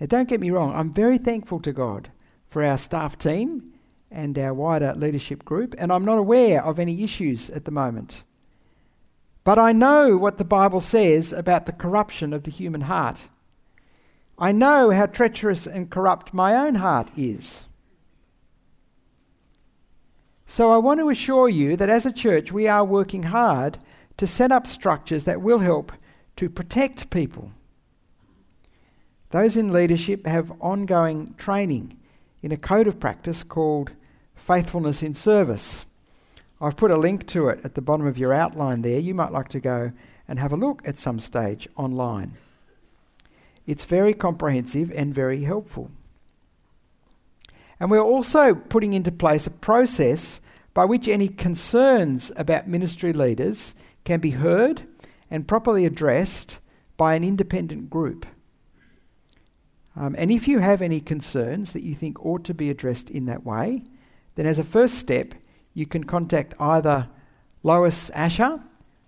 Now, 0.00 0.06
don't 0.06 0.30
get 0.30 0.40
me 0.40 0.50
wrong, 0.50 0.74
I'm 0.74 0.94
very 0.94 1.18
thankful 1.18 1.60
to 1.60 1.72
God 1.74 2.10
for 2.46 2.64
our 2.64 2.78
staff 2.78 3.18
team 3.18 3.74
and 4.10 4.38
our 4.38 4.54
wider 4.54 4.94
leadership 4.94 5.44
group, 5.44 5.74
and 5.76 5.92
I'm 5.92 6.06
not 6.06 6.16
aware 6.16 6.64
of 6.64 6.78
any 6.78 7.02
issues 7.04 7.50
at 7.50 7.66
the 7.66 7.70
moment. 7.70 8.24
But 9.48 9.58
I 9.58 9.72
know 9.72 10.18
what 10.18 10.36
the 10.36 10.44
Bible 10.44 10.78
says 10.78 11.32
about 11.32 11.64
the 11.64 11.72
corruption 11.72 12.34
of 12.34 12.42
the 12.42 12.50
human 12.50 12.82
heart. 12.82 13.30
I 14.38 14.52
know 14.52 14.90
how 14.90 15.06
treacherous 15.06 15.66
and 15.66 15.88
corrupt 15.88 16.34
my 16.34 16.54
own 16.54 16.74
heart 16.74 17.08
is. 17.16 17.64
So 20.44 20.70
I 20.70 20.76
want 20.76 21.00
to 21.00 21.08
assure 21.08 21.48
you 21.48 21.78
that 21.78 21.88
as 21.88 22.04
a 22.04 22.12
church, 22.12 22.52
we 22.52 22.68
are 22.68 22.84
working 22.84 23.22
hard 23.22 23.78
to 24.18 24.26
set 24.26 24.52
up 24.52 24.66
structures 24.66 25.24
that 25.24 25.40
will 25.40 25.60
help 25.60 25.92
to 26.36 26.50
protect 26.50 27.08
people. 27.08 27.52
Those 29.30 29.56
in 29.56 29.72
leadership 29.72 30.26
have 30.26 30.52
ongoing 30.60 31.34
training 31.38 31.96
in 32.42 32.52
a 32.52 32.58
code 32.58 32.86
of 32.86 33.00
practice 33.00 33.42
called 33.44 33.92
faithfulness 34.34 35.02
in 35.02 35.14
service. 35.14 35.86
I've 36.60 36.76
put 36.76 36.90
a 36.90 36.96
link 36.96 37.26
to 37.28 37.48
it 37.48 37.60
at 37.64 37.74
the 37.74 37.80
bottom 37.80 38.06
of 38.06 38.18
your 38.18 38.32
outline 38.32 38.82
there. 38.82 38.98
You 38.98 39.14
might 39.14 39.32
like 39.32 39.48
to 39.48 39.60
go 39.60 39.92
and 40.26 40.38
have 40.38 40.52
a 40.52 40.56
look 40.56 40.82
at 40.84 40.98
some 40.98 41.20
stage 41.20 41.68
online. 41.76 42.32
It's 43.66 43.84
very 43.84 44.14
comprehensive 44.14 44.90
and 44.92 45.14
very 45.14 45.44
helpful. 45.44 45.90
And 47.78 47.90
we're 47.90 48.00
also 48.00 48.54
putting 48.54 48.92
into 48.92 49.12
place 49.12 49.46
a 49.46 49.50
process 49.50 50.40
by 50.74 50.84
which 50.84 51.06
any 51.06 51.28
concerns 51.28 52.32
about 52.36 52.68
ministry 52.68 53.12
leaders 53.12 53.74
can 54.04 54.20
be 54.20 54.30
heard 54.30 54.82
and 55.30 55.46
properly 55.46 55.84
addressed 55.84 56.58
by 56.96 57.14
an 57.14 57.22
independent 57.22 57.90
group. 57.90 58.26
Um, 59.94 60.14
and 60.18 60.30
if 60.30 60.48
you 60.48 60.60
have 60.60 60.80
any 60.80 61.00
concerns 61.00 61.72
that 61.72 61.82
you 61.82 61.94
think 61.94 62.24
ought 62.24 62.44
to 62.44 62.54
be 62.54 62.70
addressed 62.70 63.10
in 63.10 63.26
that 63.26 63.44
way, 63.44 63.84
then 64.34 64.46
as 64.46 64.58
a 64.58 64.64
first 64.64 64.94
step, 64.94 65.34
you 65.78 65.86
can 65.86 66.02
contact 66.02 66.54
either 66.58 67.08
Lois 67.62 68.10
Asher. 68.10 68.60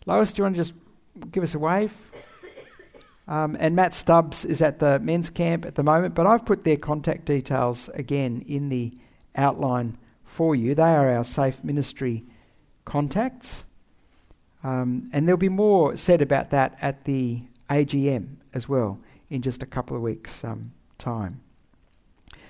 Lois, 0.06 0.32
do 0.32 0.40
you 0.40 0.44
want 0.44 0.54
to 0.54 0.60
just 0.60 0.72
give 1.32 1.42
us 1.42 1.52
a 1.52 1.58
wave? 1.58 2.00
Um, 3.26 3.56
and 3.58 3.74
Matt 3.74 3.92
Stubbs 3.92 4.44
is 4.44 4.62
at 4.62 4.78
the 4.78 5.00
men's 5.00 5.30
camp 5.30 5.66
at 5.66 5.74
the 5.74 5.82
moment, 5.82 6.14
but 6.14 6.28
I've 6.28 6.46
put 6.46 6.62
their 6.62 6.76
contact 6.76 7.24
details 7.24 7.90
again 7.94 8.44
in 8.46 8.68
the 8.68 8.96
outline 9.34 9.98
for 10.22 10.54
you. 10.54 10.76
They 10.76 10.82
are 10.82 11.08
our 11.08 11.24
safe 11.24 11.64
ministry 11.64 12.24
contacts. 12.84 13.64
Um, 14.62 15.10
and 15.12 15.26
there'll 15.26 15.38
be 15.38 15.48
more 15.48 15.96
said 15.96 16.22
about 16.22 16.50
that 16.50 16.78
at 16.80 17.04
the 17.04 17.42
AGM 17.68 18.36
as 18.54 18.68
well 18.68 19.00
in 19.28 19.42
just 19.42 19.60
a 19.60 19.66
couple 19.66 19.96
of 19.96 20.02
weeks' 20.02 20.44
um, 20.44 20.70
time. 20.98 21.40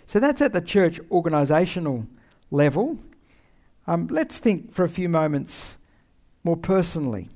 So 0.05 0.21
that's 0.21 0.43
at 0.43 0.53
the 0.53 0.61
church 0.61 1.01
organisational 1.11 2.07
level. 2.51 2.99
Um, 3.91 4.07
let's 4.09 4.39
think 4.39 4.73
for 4.73 4.85
a 4.85 4.89
few 4.89 5.09
moments 5.09 5.77
more 6.45 6.57
personally. 6.57 7.29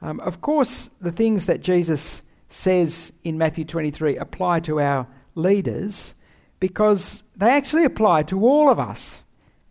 Um, 0.00 0.18
of 0.20 0.40
course, 0.40 0.88
the 0.98 1.12
things 1.12 1.44
that 1.44 1.60
Jesus 1.60 2.22
says 2.48 3.12
in 3.22 3.36
Matthew 3.36 3.66
23 3.66 4.16
apply 4.16 4.60
to 4.60 4.80
our 4.80 5.06
leaders 5.34 6.14
because 6.58 7.22
they 7.36 7.50
actually 7.50 7.84
apply 7.84 8.22
to 8.24 8.46
all 8.46 8.70
of 8.70 8.78
us 8.78 9.22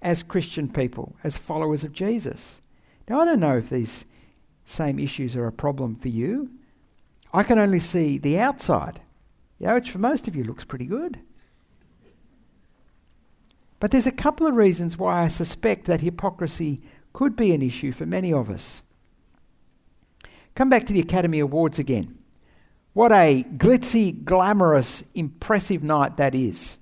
as 0.03 0.21
Christian 0.21 0.69
people, 0.69 1.15
as 1.23 1.35
followers 1.35 1.83
of 1.83 1.93
Jesus. 1.93 2.61
Now, 3.07 3.21
I 3.21 3.25
don't 3.25 3.39
know 3.39 3.57
if 3.57 3.71
these 3.71 4.05
same 4.65 4.99
issues 4.99 5.35
are 5.35 5.47
a 5.47 5.51
problem 5.51 5.95
for 5.95 6.09
you. 6.09 6.51
I 7.33 7.41
can 7.41 7.57
only 7.57 7.79
see 7.79 8.19
the 8.19 8.37
outside, 8.37 9.01
which 9.57 9.89
for 9.89 9.97
most 9.97 10.27
of 10.27 10.35
you 10.35 10.43
looks 10.43 10.63
pretty 10.63 10.85
good. 10.85 11.21
But 13.79 13.91
there's 13.91 14.07
a 14.07 14.11
couple 14.11 14.45
of 14.45 14.55
reasons 14.55 14.97
why 14.97 15.23
I 15.23 15.27
suspect 15.27 15.85
that 15.85 16.01
hypocrisy 16.01 16.81
could 17.13 17.35
be 17.35 17.53
an 17.53 17.61
issue 17.61 17.91
for 17.91 18.05
many 18.05 18.33
of 18.33 18.49
us. 18.49 18.81
Come 20.55 20.69
back 20.69 20.85
to 20.87 20.93
the 20.93 20.99
Academy 20.99 21.39
Awards 21.39 21.79
again. 21.79 22.17
What 22.93 23.11
a 23.11 23.43
glitzy, 23.43 24.23
glamorous, 24.23 25.03
impressive 25.15 25.83
night 25.83 26.17
that 26.17 26.35
is. 26.35 26.77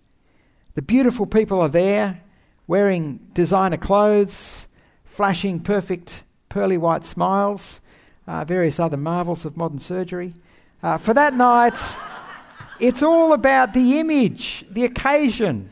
The 0.73 0.81
beautiful 0.81 1.25
people 1.25 1.59
are 1.59 1.69
there, 1.69 2.21
wearing 2.65 3.19
designer 3.33 3.77
clothes, 3.77 4.67
flashing 5.05 5.59
perfect 5.59 6.23
pearly 6.49 6.77
white 6.77 7.05
smiles, 7.05 7.81
uh, 8.25 8.43
various 8.45 8.79
other 8.79 8.97
marvels 8.97 9.45
of 9.45 9.57
modern 9.57 9.79
surgery. 9.79 10.33
Uh, 10.81 10.97
for 10.97 11.13
that 11.13 11.33
night, 11.33 11.77
it's 12.79 13.03
all 13.03 13.33
about 13.33 13.73
the 13.73 13.99
image, 13.99 14.65
the 14.71 14.85
occasion. 14.85 15.69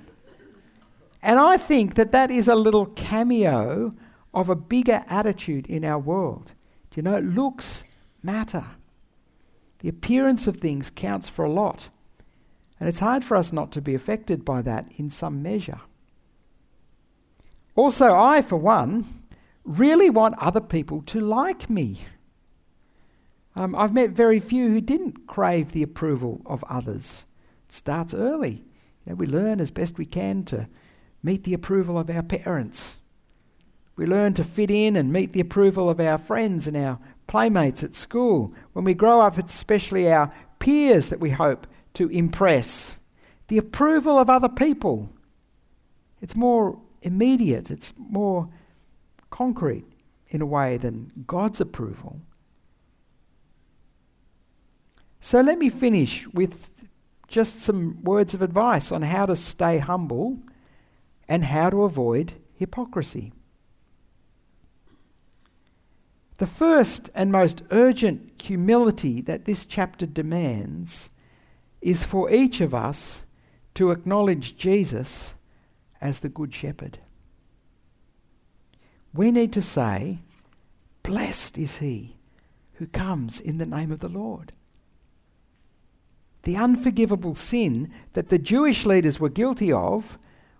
And 1.25 1.39
I 1.39 1.57
think 1.57 1.95
that 1.95 2.11
that 2.11 2.29
is 2.29 2.47
a 2.47 2.53
little 2.53 2.85
cameo 2.85 3.89
of 4.31 4.47
a 4.47 4.55
bigger 4.55 5.03
attitude 5.07 5.65
in 5.65 5.83
our 5.83 5.97
world. 5.97 6.53
Do 6.91 6.99
you 6.99 7.01
know, 7.01 7.17
looks 7.17 7.83
matter. 8.21 8.63
The 9.79 9.89
appearance 9.89 10.45
of 10.45 10.57
things 10.57 10.91
counts 10.91 11.27
for 11.27 11.43
a 11.43 11.51
lot. 11.51 11.89
And 12.79 12.88
it's 12.88 12.99
hard 12.99 13.25
for 13.25 13.35
us 13.35 13.51
not 13.51 13.71
to 13.71 13.81
be 13.81 13.95
affected 13.95 14.45
by 14.45 14.61
that 14.61 14.85
in 14.97 15.09
some 15.09 15.41
measure. 15.41 15.81
Also, 17.75 18.13
I, 18.13 18.43
for 18.43 18.57
one, 18.57 19.23
really 19.63 20.11
want 20.11 20.38
other 20.38 20.61
people 20.61 21.01
to 21.07 21.19
like 21.19 21.71
me. 21.71 22.01
Um, 23.55 23.73
I've 23.73 23.95
met 23.95 24.11
very 24.11 24.39
few 24.39 24.69
who 24.69 24.81
didn't 24.81 25.25
crave 25.25 25.71
the 25.71 25.81
approval 25.81 26.43
of 26.45 26.63
others. 26.69 27.25
It 27.67 27.73
starts 27.73 28.13
early. 28.13 28.63
You 29.05 29.13
know, 29.13 29.15
we 29.15 29.25
learn 29.25 29.59
as 29.59 29.71
best 29.71 29.97
we 29.97 30.05
can 30.05 30.43
to 30.43 30.67
meet 31.25 31.43
the 31.43 31.55
approval 31.55 31.97
of 31.97 32.09
our 32.09 32.21
parents. 32.21 32.97
We 33.95 34.05
learn 34.05 34.35
to 34.35 34.43
fit 34.43 34.69
in 34.69 34.95
and 34.95 35.11
meet 35.11 35.33
the 35.33 35.39
approval 35.39 35.89
of 35.89 35.99
our 35.99 36.19
friends 36.19 36.67
and 36.67 36.77
our 36.77 36.99
playmates 37.25 37.83
at 37.83 37.95
school. 37.95 38.53
When 38.73 38.85
we 38.85 38.93
grow 38.93 39.21
up, 39.21 39.39
it's 39.39 39.55
especially 39.55 40.11
our 40.11 40.31
peers 40.59 41.09
that 41.09 41.19
we 41.19 41.31
hope 41.31 41.65
to 41.95 42.09
impress. 42.09 42.97
The 43.47 43.57
approval 43.57 44.19
of 44.19 44.29
other 44.29 44.49
people. 44.49 45.09
It's 46.21 46.35
more 46.35 46.79
immediate, 47.01 47.71
it's 47.71 47.93
more 47.97 48.49
concrete 49.31 49.85
in 50.29 50.41
a 50.41 50.45
way 50.45 50.77
than 50.77 51.11
God's 51.25 51.59
approval. 51.59 52.19
So 55.21 55.41
let 55.41 55.57
me 55.57 55.69
finish 55.69 56.27
with 56.27 56.88
just 57.27 57.61
some 57.61 58.03
words 58.03 58.35
of 58.35 58.43
advice 58.43 58.91
on 58.91 59.01
how 59.01 59.25
to 59.25 59.35
stay 59.35 59.79
humble 59.79 60.39
and 61.27 61.45
how 61.45 61.69
to 61.69 61.83
avoid 61.83 62.33
hypocrisy. 62.55 63.33
The 66.38 66.47
first 66.47 67.09
and 67.15 67.31
most 67.31 67.63
urgent 67.71 68.41
humility 68.41 69.21
that 69.21 69.45
this 69.45 69.65
chapter 69.65 70.05
demands 70.05 71.09
is 71.81 72.03
for 72.03 72.29
each 72.29 72.59
of 72.61 72.73
us 72.73 73.23
to 73.75 73.91
acknowledge 73.91 74.57
Jesus 74.57 75.35
as 76.01 76.19
the 76.19 76.29
Good 76.29 76.53
Shepherd. 76.53 76.99
We 79.13 79.31
need 79.31 79.53
to 79.53 79.61
say, 79.61 80.19
Blessed 81.03 81.57
is 81.57 81.77
he 81.77 82.17
who 82.73 82.88
comes 82.88 83.39
in 83.39 83.57
the 83.57 83.65
name 83.65 83.91
of 83.91 83.99
the 83.99 84.09
Lord. 84.09 84.51
The 86.43 86.57
unforgivable 86.57 87.35
sin 87.35 87.91
that 88.13 88.29
the 88.29 88.38
Jewish 88.38 88.85
leaders 88.85 89.19
were 89.19 89.29
guilty 89.29 89.71
of 89.71 90.17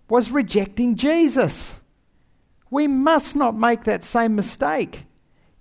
was 0.10 0.32
rejecting 0.32 0.96
Jesus. 0.96 1.80
We 2.70 2.88
must 2.88 3.36
not 3.36 3.56
make 3.56 3.84
that 3.84 4.04
same 4.04 4.36
mistake. 4.36 5.06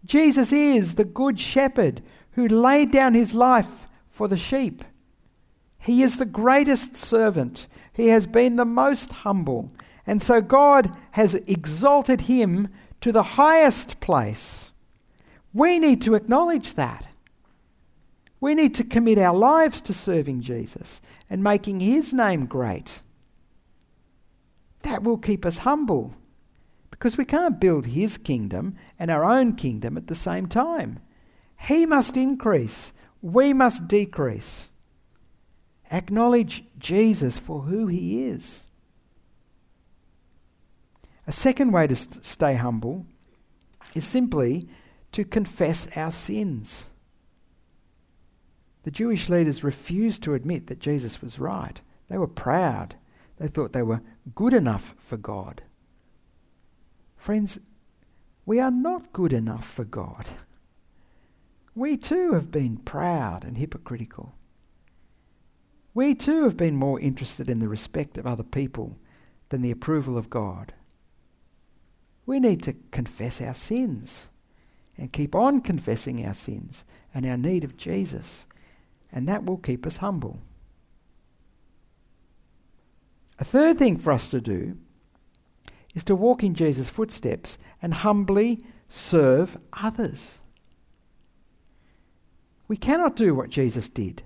Jesus 0.05 0.53
is 0.53 0.95
the 0.95 1.05
good 1.05 1.41
shepherd 1.41 2.03
who 2.33 2.47
laid 2.47 2.91
down 2.91 3.15
his 3.15 3.35
life 3.35 3.87
for 4.09 4.29
the 4.29 4.37
sheep. 4.37 4.85
He 5.79 6.03
is 6.03 6.19
the 6.19 6.27
greatest 6.27 6.97
servant. 6.97 7.67
He 7.93 8.09
has 8.09 8.27
been 8.27 8.57
the 8.57 8.65
most 8.65 9.13
humble. 9.13 9.71
And 10.07 10.23
so 10.23 10.41
God 10.41 10.97
has 11.13 11.35
exalted 11.47 12.23
him 12.23 12.69
to 13.01 13.13
the 13.13 13.23
highest 13.23 14.01
place. 14.01 14.73
We 15.53 15.79
need 15.79 16.03
to 16.03 16.15
acknowledge 16.15 16.75
that. 16.75 17.07
We 18.41 18.55
need 18.55 18.75
to 18.75 18.85
commit 18.85 19.19
our 19.19 19.37
lives 19.37 19.81
to 19.83 19.95
serving 19.95 20.43
Jesus 20.43 21.01
and 21.31 21.43
making 21.43 21.81
his 21.81 22.13
name 22.13 22.47
great. 22.47 23.01
That 24.85 25.03
will 25.03 25.19
keep 25.19 25.45
us 25.45 25.59
humble 25.59 26.15
because 26.91 27.19
we 27.19 27.25
can't 27.25 27.61
build 27.61 27.87
his 27.87 28.17
kingdom 28.17 28.77
and 28.99 29.11
our 29.11 29.25
own 29.25 29.57
kingdom 29.57 29.97
at 29.97 30.07
the 30.07 30.15
same 30.15 30.47
time. 30.47 31.01
He 31.59 31.87
must 31.87 32.17
increase, 32.17 32.93
we 33.21 33.53
must 33.53 33.89
decrease. 33.89 34.71
Acknowledge 35.91 36.65
Jesus 36.79 37.39
for 37.39 37.63
who 37.63 37.87
he 37.87 38.25
is. 38.25 38.65
A 41.27 41.33
second 41.33 41.73
way 41.73 41.87
to 41.87 41.97
st- 41.97 42.25
stay 42.25 42.55
humble 42.55 43.07
is 43.95 44.05
simply 44.05 44.69
to 45.13 45.25
confess 45.25 45.89
our 45.97 46.11
sins. 46.11 46.87
The 48.83 48.91
Jewish 48.91 49.31
leaders 49.31 49.65
refused 49.65 50.23
to 50.25 50.35
admit 50.35 50.67
that 50.67 50.79
Jesus 50.79 51.23
was 51.23 51.39
right. 51.39 51.81
They 52.09 52.19
were 52.19 52.27
proud. 52.29 52.97
They 53.39 53.49
thought 53.49 53.73
they 53.73 53.83
were 53.83 54.03
good 54.35 54.55
enough 54.55 54.95
for 54.99 55.17
God. 55.17 55.63
Friends, 57.17 57.59
we 58.47 58.61
are 58.61 58.71
not 58.71 59.13
good 59.13 59.33
enough 59.33 59.67
for 59.67 59.85
God. 59.85 60.27
We 61.75 61.97
too 61.97 62.33
have 62.35 62.51
been 62.51 62.77
proud 62.77 63.45
and 63.45 63.59
hypocritical. 63.59 64.35
We 65.93 66.15
too 66.15 66.45
have 66.45 66.57
been 66.57 66.77
more 66.77 67.01
interested 67.01 67.49
in 67.49 67.61
the 67.61 67.69
respect 67.69 68.19
of 68.19 68.27
other 68.27 68.43
people 68.43 68.97
than 69.49 69.63
the 69.63 69.71
approval 69.71 70.19
of 70.19 70.31
God. 70.31 70.75
We 72.27 72.41
need 72.41 72.63
to 72.63 72.77
confess 72.91 73.41
our 73.41 73.55
sins 73.55 74.29
and 74.97 75.13
keep 75.13 75.35
on 75.35 75.61
confessing 75.61 76.25
our 76.25 76.35
sins 76.35 76.85
and 77.15 77.27
our 77.27 77.37
need 77.37 77.65
of 77.65 77.77
Jesus, 77.77 78.47
and 79.13 79.29
that 79.29 79.45
will 79.45 79.59
keep 79.59 79.87
us 79.87 79.99
humble. 79.99 80.41
A 83.39 83.45
third 83.45 83.79
thing 83.79 83.99
for 83.99 84.13
us 84.13 84.31
to 84.31 84.41
do 84.41 84.77
is 85.95 86.05
to 86.05 86.15
walk 86.15 86.43
in 86.43 86.55
Jesus' 86.55 86.91
footsteps 86.91 87.59
and 87.81 87.95
humbly 87.95 88.65
serve 88.89 89.57
others. 89.73 90.41
We 92.69 92.77
cannot 92.77 93.17
do 93.17 93.35
what 93.35 93.51
Jesus 93.51 93.89
did. 93.89 94.23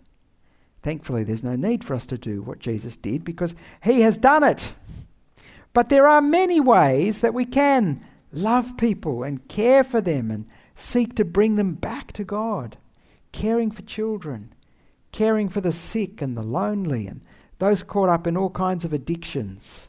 Thankfully, 0.83 1.25
there's 1.25 1.43
no 1.43 1.57
need 1.57 1.83
for 1.83 1.95
us 1.95 2.07
to 2.07 2.19
do 2.19 2.41
what 2.41 2.61
Jesus 2.61 2.97
did 2.97 3.25
because 3.25 3.55
he 3.83 4.01
has 4.03 4.17
done 4.17 4.45
it. 4.45 4.75
But 5.73 5.89
there 5.89 6.07
are 6.07 6.23
many 6.23 6.61
ways 6.61 7.21
that 7.21 7.35
we 7.35 7.45
can 7.45 8.05
love 8.33 8.77
people 8.77 9.23
and 9.23 9.47
care 9.49 9.83
for 9.83 10.01
them 10.01 10.31
and 10.31 10.47
seek 10.75 11.15
to 11.17 11.25
bring 11.25 11.57
them 11.57 11.75
back 11.75 12.13
to 12.13 12.25
God. 12.25 12.79
Caring 13.33 13.71
for 13.71 13.83
children, 13.83 14.55
caring 15.13 15.49
for 15.49 15.61
the 15.61 15.73
sick 15.73 16.23
and 16.23 16.37
the 16.37 16.43
lonely 16.43 17.07
and 17.07 17.21
those 17.59 17.83
caught 17.83 18.09
up 18.09 18.27
in 18.27 18.37
all 18.37 18.51
kinds 18.51 18.85
of 18.85 18.93
addictions. 18.93 19.89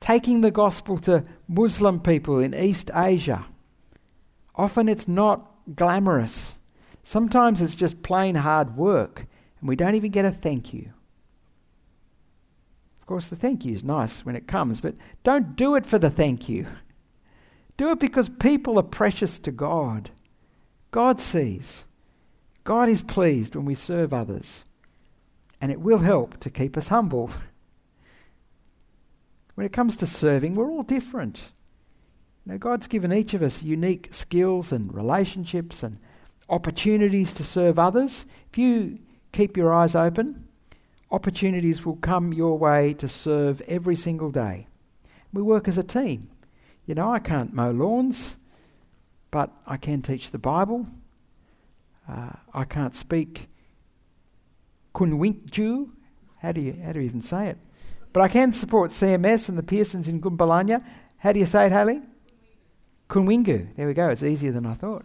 Taking 0.00 0.40
the 0.40 0.50
gospel 0.50 0.98
to 1.00 1.24
Muslim 1.48 2.00
people 2.00 2.38
in 2.38 2.54
East 2.54 2.90
Asia. 2.94 3.46
Often 4.54 4.88
it's 4.88 5.08
not 5.08 5.50
glamorous. 5.74 6.58
Sometimes 7.02 7.60
it's 7.60 7.74
just 7.74 8.02
plain 8.02 8.36
hard 8.36 8.76
work 8.76 9.26
and 9.60 9.68
we 9.68 9.76
don't 9.76 9.94
even 9.94 10.10
get 10.10 10.24
a 10.24 10.30
thank 10.30 10.72
you. 10.72 10.92
Of 13.00 13.06
course, 13.06 13.28
the 13.28 13.36
thank 13.36 13.64
you 13.64 13.74
is 13.74 13.82
nice 13.82 14.24
when 14.24 14.36
it 14.36 14.46
comes, 14.46 14.80
but 14.80 14.94
don't 15.24 15.56
do 15.56 15.74
it 15.74 15.86
for 15.86 15.98
the 15.98 16.10
thank 16.10 16.48
you. 16.48 16.66
Do 17.76 17.90
it 17.92 18.00
because 18.00 18.28
people 18.28 18.78
are 18.78 18.82
precious 18.82 19.38
to 19.40 19.50
God. 19.50 20.10
God 20.90 21.20
sees. 21.20 21.84
God 22.64 22.88
is 22.88 23.02
pleased 23.02 23.54
when 23.54 23.64
we 23.64 23.74
serve 23.74 24.12
others, 24.12 24.64
and 25.60 25.72
it 25.72 25.80
will 25.80 25.98
help 25.98 26.38
to 26.40 26.50
keep 26.50 26.76
us 26.76 26.88
humble. 26.88 27.30
When 29.54 29.66
it 29.66 29.72
comes 29.72 29.96
to 29.96 30.06
serving, 30.06 30.54
we're 30.54 30.70
all 30.70 30.82
different. 30.82 31.50
Know, 32.48 32.56
God's 32.56 32.86
given 32.86 33.12
each 33.12 33.34
of 33.34 33.42
us 33.42 33.62
unique 33.62 34.08
skills 34.10 34.72
and 34.72 34.92
relationships 34.94 35.82
and 35.82 35.98
opportunities 36.48 37.34
to 37.34 37.44
serve 37.44 37.78
others. 37.78 38.24
If 38.50 38.56
you 38.56 39.00
keep 39.32 39.54
your 39.54 39.70
eyes 39.74 39.94
open, 39.94 40.48
opportunities 41.10 41.84
will 41.84 41.96
come 41.96 42.32
your 42.32 42.56
way 42.56 42.94
to 42.94 43.06
serve 43.06 43.60
every 43.68 43.94
single 43.94 44.30
day. 44.30 44.66
We 45.30 45.42
work 45.42 45.68
as 45.68 45.76
a 45.76 45.82
team. 45.82 46.30
You 46.86 46.94
know, 46.94 47.12
I 47.12 47.18
can't 47.18 47.52
mow 47.52 47.70
lawns, 47.70 48.38
but 49.30 49.50
I 49.66 49.76
can 49.76 50.00
teach 50.00 50.30
the 50.30 50.38
Bible. 50.38 50.86
Uh, 52.08 52.30
I 52.54 52.64
can't 52.64 52.96
speak 52.96 53.48
Kunwinjku. 54.98 55.90
How 56.42 56.50
do 56.50 56.60
you 56.60 56.76
how 56.84 56.92
do 56.92 56.98
you 56.98 57.06
even 57.06 57.20
say 57.20 57.46
it? 57.46 57.58
But 58.12 58.22
I 58.22 58.28
can 58.28 58.52
support 58.52 58.90
CMS 58.90 59.48
and 59.48 59.56
the 59.56 59.62
Pearsons 59.62 60.08
in 60.08 60.20
Gunbalanya. 60.20 60.82
How 61.18 61.32
do 61.32 61.38
you 61.38 61.46
say 61.46 61.66
it, 61.66 61.72
Haley? 61.72 62.00
Kunwingu. 63.08 63.76
There 63.76 63.86
we 63.86 63.94
go. 63.94 64.08
It's 64.08 64.24
easier 64.24 64.50
than 64.50 64.66
I 64.66 64.74
thought. 64.74 65.04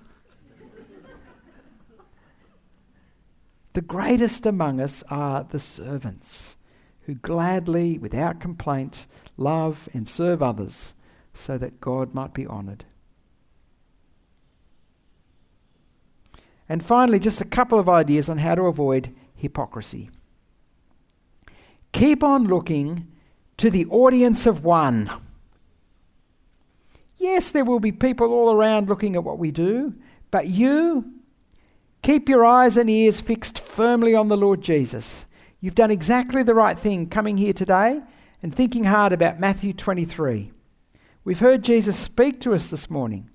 The 3.73 3.81
greatest 3.81 4.45
among 4.45 4.79
us 4.79 5.03
are 5.09 5.43
the 5.43 5.59
servants 5.59 6.55
who 7.01 7.15
gladly, 7.15 7.97
without 7.97 8.39
complaint, 8.39 9.07
love 9.37 9.89
and 9.93 10.07
serve 10.07 10.41
others 10.41 10.95
so 11.33 11.57
that 11.57 11.81
God 11.81 12.13
might 12.13 12.33
be 12.33 12.47
honoured. 12.47 12.85
And 16.69 16.83
finally, 16.83 17.19
just 17.19 17.41
a 17.41 17.45
couple 17.45 17.79
of 17.79 17.89
ideas 17.89 18.29
on 18.29 18.37
how 18.39 18.55
to 18.55 18.63
avoid 18.63 19.13
hypocrisy. 19.43 20.09
Keep 21.91 22.23
on 22.23 22.45
looking 22.45 23.07
to 23.57 23.69
the 23.69 23.85
audience 23.85 24.47
of 24.47 24.63
one. 24.63 25.11
Yes, 27.17 27.51
there 27.51 27.63
will 27.63 27.79
be 27.79 27.91
people 27.91 28.33
all 28.33 28.51
around 28.51 28.89
looking 28.89 29.15
at 29.15 29.23
what 29.23 29.37
we 29.37 29.51
do, 29.51 29.93
but 30.31 30.47
you 30.47 31.13
Keep 32.03 32.27
your 32.27 32.45
eyes 32.45 32.75
and 32.75 32.89
ears 32.89 33.21
fixed 33.21 33.57
firmly 33.57 34.13
on 34.13 34.27
the 34.27 34.35
Lord 34.35 34.61
Jesus. 34.61 35.25
You've 35.61 35.73
done 35.73 35.89
exactly 35.89 36.43
the 36.43 36.53
right 36.53 36.77
thing 36.77 37.07
coming 37.07 37.37
here 37.37 37.53
today 37.53 38.01
and 38.43 38.53
thinking 38.53 38.83
hard 38.83 39.13
about 39.13 39.39
Matthew 39.39 39.71
23. 39.71 40.51
We've 41.23 41.39
heard 41.39 41.63
Jesus 41.63 41.97
speak 41.97 42.41
to 42.41 42.53
us 42.53 42.67
this 42.67 42.89
morning. 42.89 43.29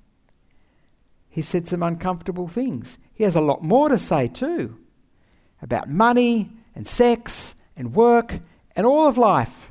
He 1.31 1.41
said 1.41 1.67
some 1.67 1.83
uncomfortable 1.83 2.47
things. 2.47 2.99
He 3.15 3.25
has 3.25 3.35
a 3.35 3.41
lot 3.41 3.63
more 3.63 3.89
to 3.89 3.99
say 3.99 4.29
too 4.29 4.79
about 5.63 5.89
money 5.89 6.51
and 6.75 6.87
sex 6.87 7.55
and 7.77 7.95
work 7.95 8.41
and 8.77 8.87
all 8.87 9.07
of 9.07 9.19
life. 9.19 9.69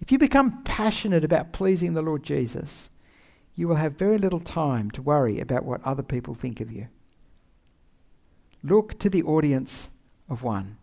If 0.00 0.12
you 0.12 0.18
become 0.18 0.62
passionate 0.62 1.24
about 1.24 1.52
pleasing 1.52 1.94
the 1.94 2.02
Lord 2.02 2.22
Jesus, 2.22 2.88
you 3.54 3.66
will 3.66 3.76
have 3.76 3.94
very 3.94 4.18
little 4.18 4.40
time 4.40 4.90
to 4.92 5.02
worry 5.02 5.40
about 5.40 5.64
what 5.64 5.82
other 5.84 6.02
people 6.02 6.34
think 6.34 6.60
of 6.60 6.70
you. 6.70 6.88
Look 8.62 8.98
to 9.00 9.10
the 9.10 9.22
audience 9.22 9.90
of 10.28 10.42
one. 10.42 10.78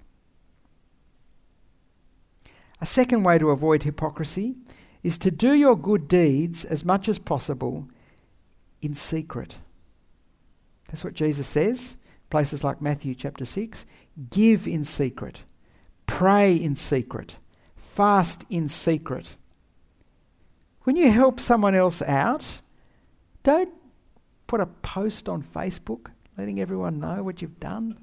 A 2.82 2.86
second 2.86 3.24
way 3.24 3.38
to 3.38 3.50
avoid 3.50 3.84
hypocrisy 3.84 4.56
is 5.04 5.18
to 5.20 5.32
do 5.32 5.54
your 5.54 5.78
good 5.78 6.08
deeds 6.08 6.66
as 6.66 6.84
much 6.84 7.08
as 7.08 7.20
possible 7.20 7.88
in 8.82 8.94
secret. 8.94 9.58
That's 10.88 11.04
what 11.04 11.14
Jesus 11.14 11.48
says. 11.48 11.96
Places 12.30 12.64
like 12.64 12.82
Matthew 12.82 13.16
chapter 13.16 13.46
6 13.46 13.86
give 14.30 14.68
in 14.68 14.84
secret, 14.84 15.44
pray 16.08 16.56
in 16.56 16.76
secret, 16.76 17.38
fast 17.76 18.44
in 18.50 18.70
secret. 18.70 19.36
When 20.84 20.96
you 20.96 21.12
help 21.12 21.40
someone 21.40 21.76
else 21.76 22.02
out, 22.02 22.62
don't 23.44 23.74
put 24.48 24.60
a 24.60 24.66
post 24.66 25.28
on 25.28 25.42
Facebook 25.42 26.08
letting 26.38 26.60
everyone 26.60 27.00
know 27.00 27.24
what 27.24 27.42
you've 27.42 27.60
done? 27.60 27.98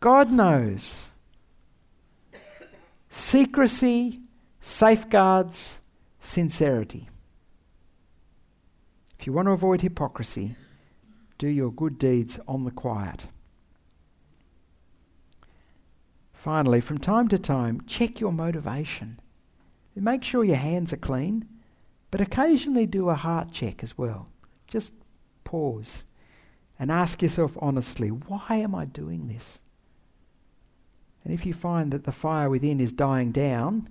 God 0.00 0.30
knows. 0.30 1.10
Secrecy 3.08 4.18
safeguards 4.60 5.80
sincerity. 6.20 7.08
If 9.18 9.26
you 9.26 9.32
want 9.32 9.46
to 9.46 9.52
avoid 9.52 9.82
hypocrisy, 9.82 10.56
do 11.38 11.48
your 11.48 11.72
good 11.72 11.98
deeds 11.98 12.38
on 12.46 12.64
the 12.64 12.70
quiet. 12.70 13.26
Finally, 16.32 16.80
from 16.80 16.98
time 16.98 17.28
to 17.28 17.38
time, 17.38 17.80
check 17.86 18.20
your 18.20 18.32
motivation. 18.32 19.18
Make 19.96 20.24
sure 20.24 20.44
your 20.44 20.56
hands 20.56 20.92
are 20.92 20.98
clean, 20.98 21.48
but 22.10 22.20
occasionally 22.20 22.86
do 22.86 23.08
a 23.08 23.14
heart 23.14 23.52
check 23.52 23.82
as 23.82 23.96
well. 23.96 24.28
Just 24.66 24.92
pause 25.44 26.04
and 26.78 26.90
ask 26.90 27.22
yourself 27.22 27.56
honestly, 27.60 28.08
why 28.08 28.56
am 28.56 28.74
I 28.74 28.84
doing 28.84 29.28
this? 29.28 29.60
And 31.24 31.32
if 31.32 31.46
you 31.46 31.54
find 31.54 31.92
that 31.92 32.04
the 32.04 32.12
fire 32.12 32.50
within 32.50 32.80
is 32.80 32.92
dying 32.92 33.32
down, 33.32 33.88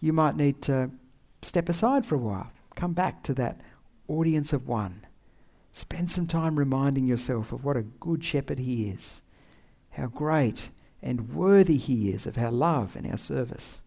you 0.00 0.12
might 0.12 0.36
need 0.36 0.62
to 0.62 0.90
step 1.42 1.68
aside 1.68 2.06
for 2.06 2.14
a 2.14 2.18
while, 2.18 2.52
come 2.76 2.92
back 2.92 3.22
to 3.24 3.34
that 3.34 3.60
audience 4.06 4.52
of 4.52 4.68
one. 4.68 5.04
Spend 5.72 6.10
some 6.10 6.26
time 6.26 6.58
reminding 6.58 7.06
yourself 7.06 7.52
of 7.52 7.64
what 7.64 7.76
a 7.76 7.82
good 7.82 8.22
shepherd 8.24 8.58
he 8.58 8.88
is, 8.88 9.22
how 9.92 10.06
great 10.06 10.70
and 11.02 11.34
worthy 11.34 11.76
he 11.76 12.10
is 12.10 12.26
of 12.26 12.38
our 12.38 12.52
love 12.52 12.94
and 12.94 13.10
our 13.10 13.16
service. 13.16 13.80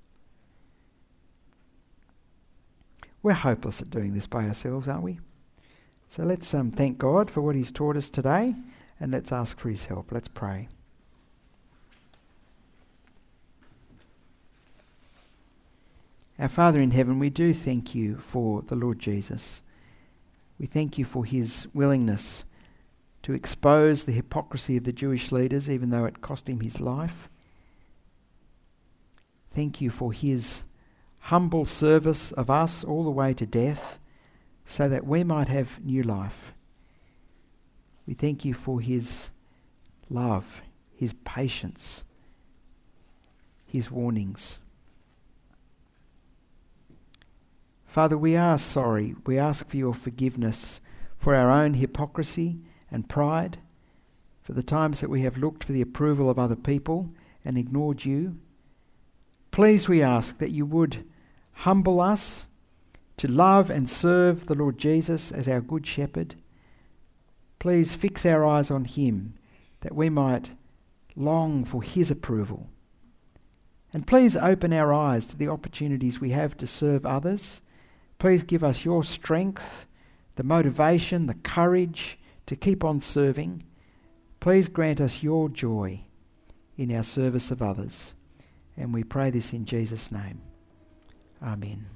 We're 3.22 3.34
hopeless 3.34 3.82
at 3.82 3.90
doing 3.90 4.14
this 4.14 4.28
by 4.28 4.48
ourselves, 4.48 4.88
aren't 4.88 5.04
we? 5.04 5.20
So 6.10 6.24
let's 6.24 6.54
um, 6.54 6.72
thank 6.72 6.98
God 6.98 7.32
for 7.32 7.42
what 7.42 7.56
He's 7.56 7.72
taught 7.72 7.98
us 7.98 8.10
today 8.10 8.56
and 9.00 9.12
let's 9.12 9.32
ask 9.32 9.58
for 9.58 9.70
His 9.70 9.86
help. 9.86 10.12
Let's 10.12 10.28
pray. 10.28 10.68
Our 16.38 16.50
Father 16.50 16.80
in 16.80 16.92
heaven, 16.92 17.18
we 17.18 17.30
do 17.30 17.54
thank 17.54 17.96
you 17.96 18.18
for 18.18 18.62
the 18.62 18.76
Lord 18.76 19.00
Jesus. 19.00 19.62
We 20.60 20.66
thank 20.66 20.98
you 20.98 21.06
for 21.06 21.26
his 21.26 21.68
willingness 21.74 22.46
to 23.24 23.34
expose 23.34 24.04
the 24.04 24.12
hypocrisy 24.12 24.78
of 24.78 24.84
the 24.84 24.94
Jewish 24.94 25.32
leaders, 25.32 25.70
even 25.70 25.90
though 25.90 26.06
it 26.06 26.22
cost 26.22 26.48
him 26.48 26.60
his 26.60 26.80
life. 26.80 27.28
Thank 29.54 29.82
you 29.82 29.90
for 29.90 30.14
his 30.14 30.64
humble 31.20 31.66
service 31.66 32.32
of 32.34 32.50
us 32.50 32.84
all 32.84 33.04
the 33.04 33.10
way 33.10 33.34
to 33.34 33.46
death 33.46 34.00
so 34.66 34.88
that 34.90 35.06
we 35.06 35.24
might 35.24 35.48
have 35.48 35.84
new 35.84 36.04
life. 36.04 36.54
We 38.06 38.14
thank 38.14 38.46
you 38.46 38.54
for 38.54 38.80
his 38.80 39.30
love, 40.10 40.62
his 40.96 41.14
patience, 41.26 42.04
his 43.66 43.90
warnings. 43.90 44.60
Father, 47.96 48.18
we 48.18 48.36
are 48.36 48.58
sorry. 48.58 49.16
We 49.26 49.40
ask 49.40 49.70
for 49.70 49.78
your 49.78 49.94
forgiveness 49.94 50.82
for 51.16 51.34
our 51.34 51.50
own 51.50 51.76
hypocrisy 51.76 52.60
and 52.92 53.08
pride, 53.08 53.60
for 54.42 54.52
the 54.52 54.62
times 54.62 55.00
that 55.00 55.10
we 55.10 55.22
have 55.22 55.38
looked 55.38 55.64
for 55.64 55.72
the 55.72 55.82
approval 55.82 56.30
of 56.30 56.38
other 56.38 56.58
people 56.58 57.14
and 57.46 57.58
ignored 57.58 58.04
you. 58.04 58.38
Please, 59.52 59.88
we 59.88 60.02
ask 60.02 60.40
that 60.40 60.52
you 60.52 60.66
would 60.66 61.06
humble 61.54 62.02
us 62.02 62.48
to 63.16 63.30
love 63.30 63.70
and 63.70 63.90
serve 63.90 64.48
the 64.48 64.56
Lord 64.56 64.78
Jesus 64.78 65.32
as 65.32 65.48
our 65.48 65.62
good 65.62 65.88
shepherd. 65.88 66.36
Please 67.60 67.94
fix 67.94 68.26
our 68.26 68.46
eyes 68.46 68.70
on 68.70 68.84
him 68.84 69.36
that 69.80 69.96
we 69.96 70.10
might 70.10 70.52
long 71.16 71.64
for 71.64 71.82
his 71.82 72.12
approval. 72.12 72.68
And 73.94 74.06
please 74.06 74.36
open 74.36 74.74
our 74.74 74.94
eyes 74.94 75.26
to 75.28 75.38
the 75.38 75.48
opportunities 75.48 76.20
we 76.20 76.32
have 76.32 76.58
to 76.58 76.68
serve 76.68 77.06
others. 77.06 77.62
Please 78.18 78.44
give 78.44 78.64
us 78.64 78.86
your 78.86 79.04
strength, 79.04 79.86
the 80.36 80.44
motivation, 80.44 81.28
the 81.28 81.34
courage 81.34 82.18
to 82.46 82.56
keep 82.56 82.84
on 82.84 83.02
serving. 83.02 83.64
Please 84.40 84.68
grant 84.68 85.02
us 85.02 85.24
your 85.24 85.50
joy 85.50 86.02
in 86.78 86.96
our 86.96 87.04
service 87.04 87.52
of 87.52 87.62
others. 87.62 88.14
And 88.78 88.94
we 88.94 89.04
pray 89.04 89.30
this 89.32 89.54
in 89.54 89.66
Jesus' 89.66 90.12
name. 90.12 90.42
Amen. 91.42 91.95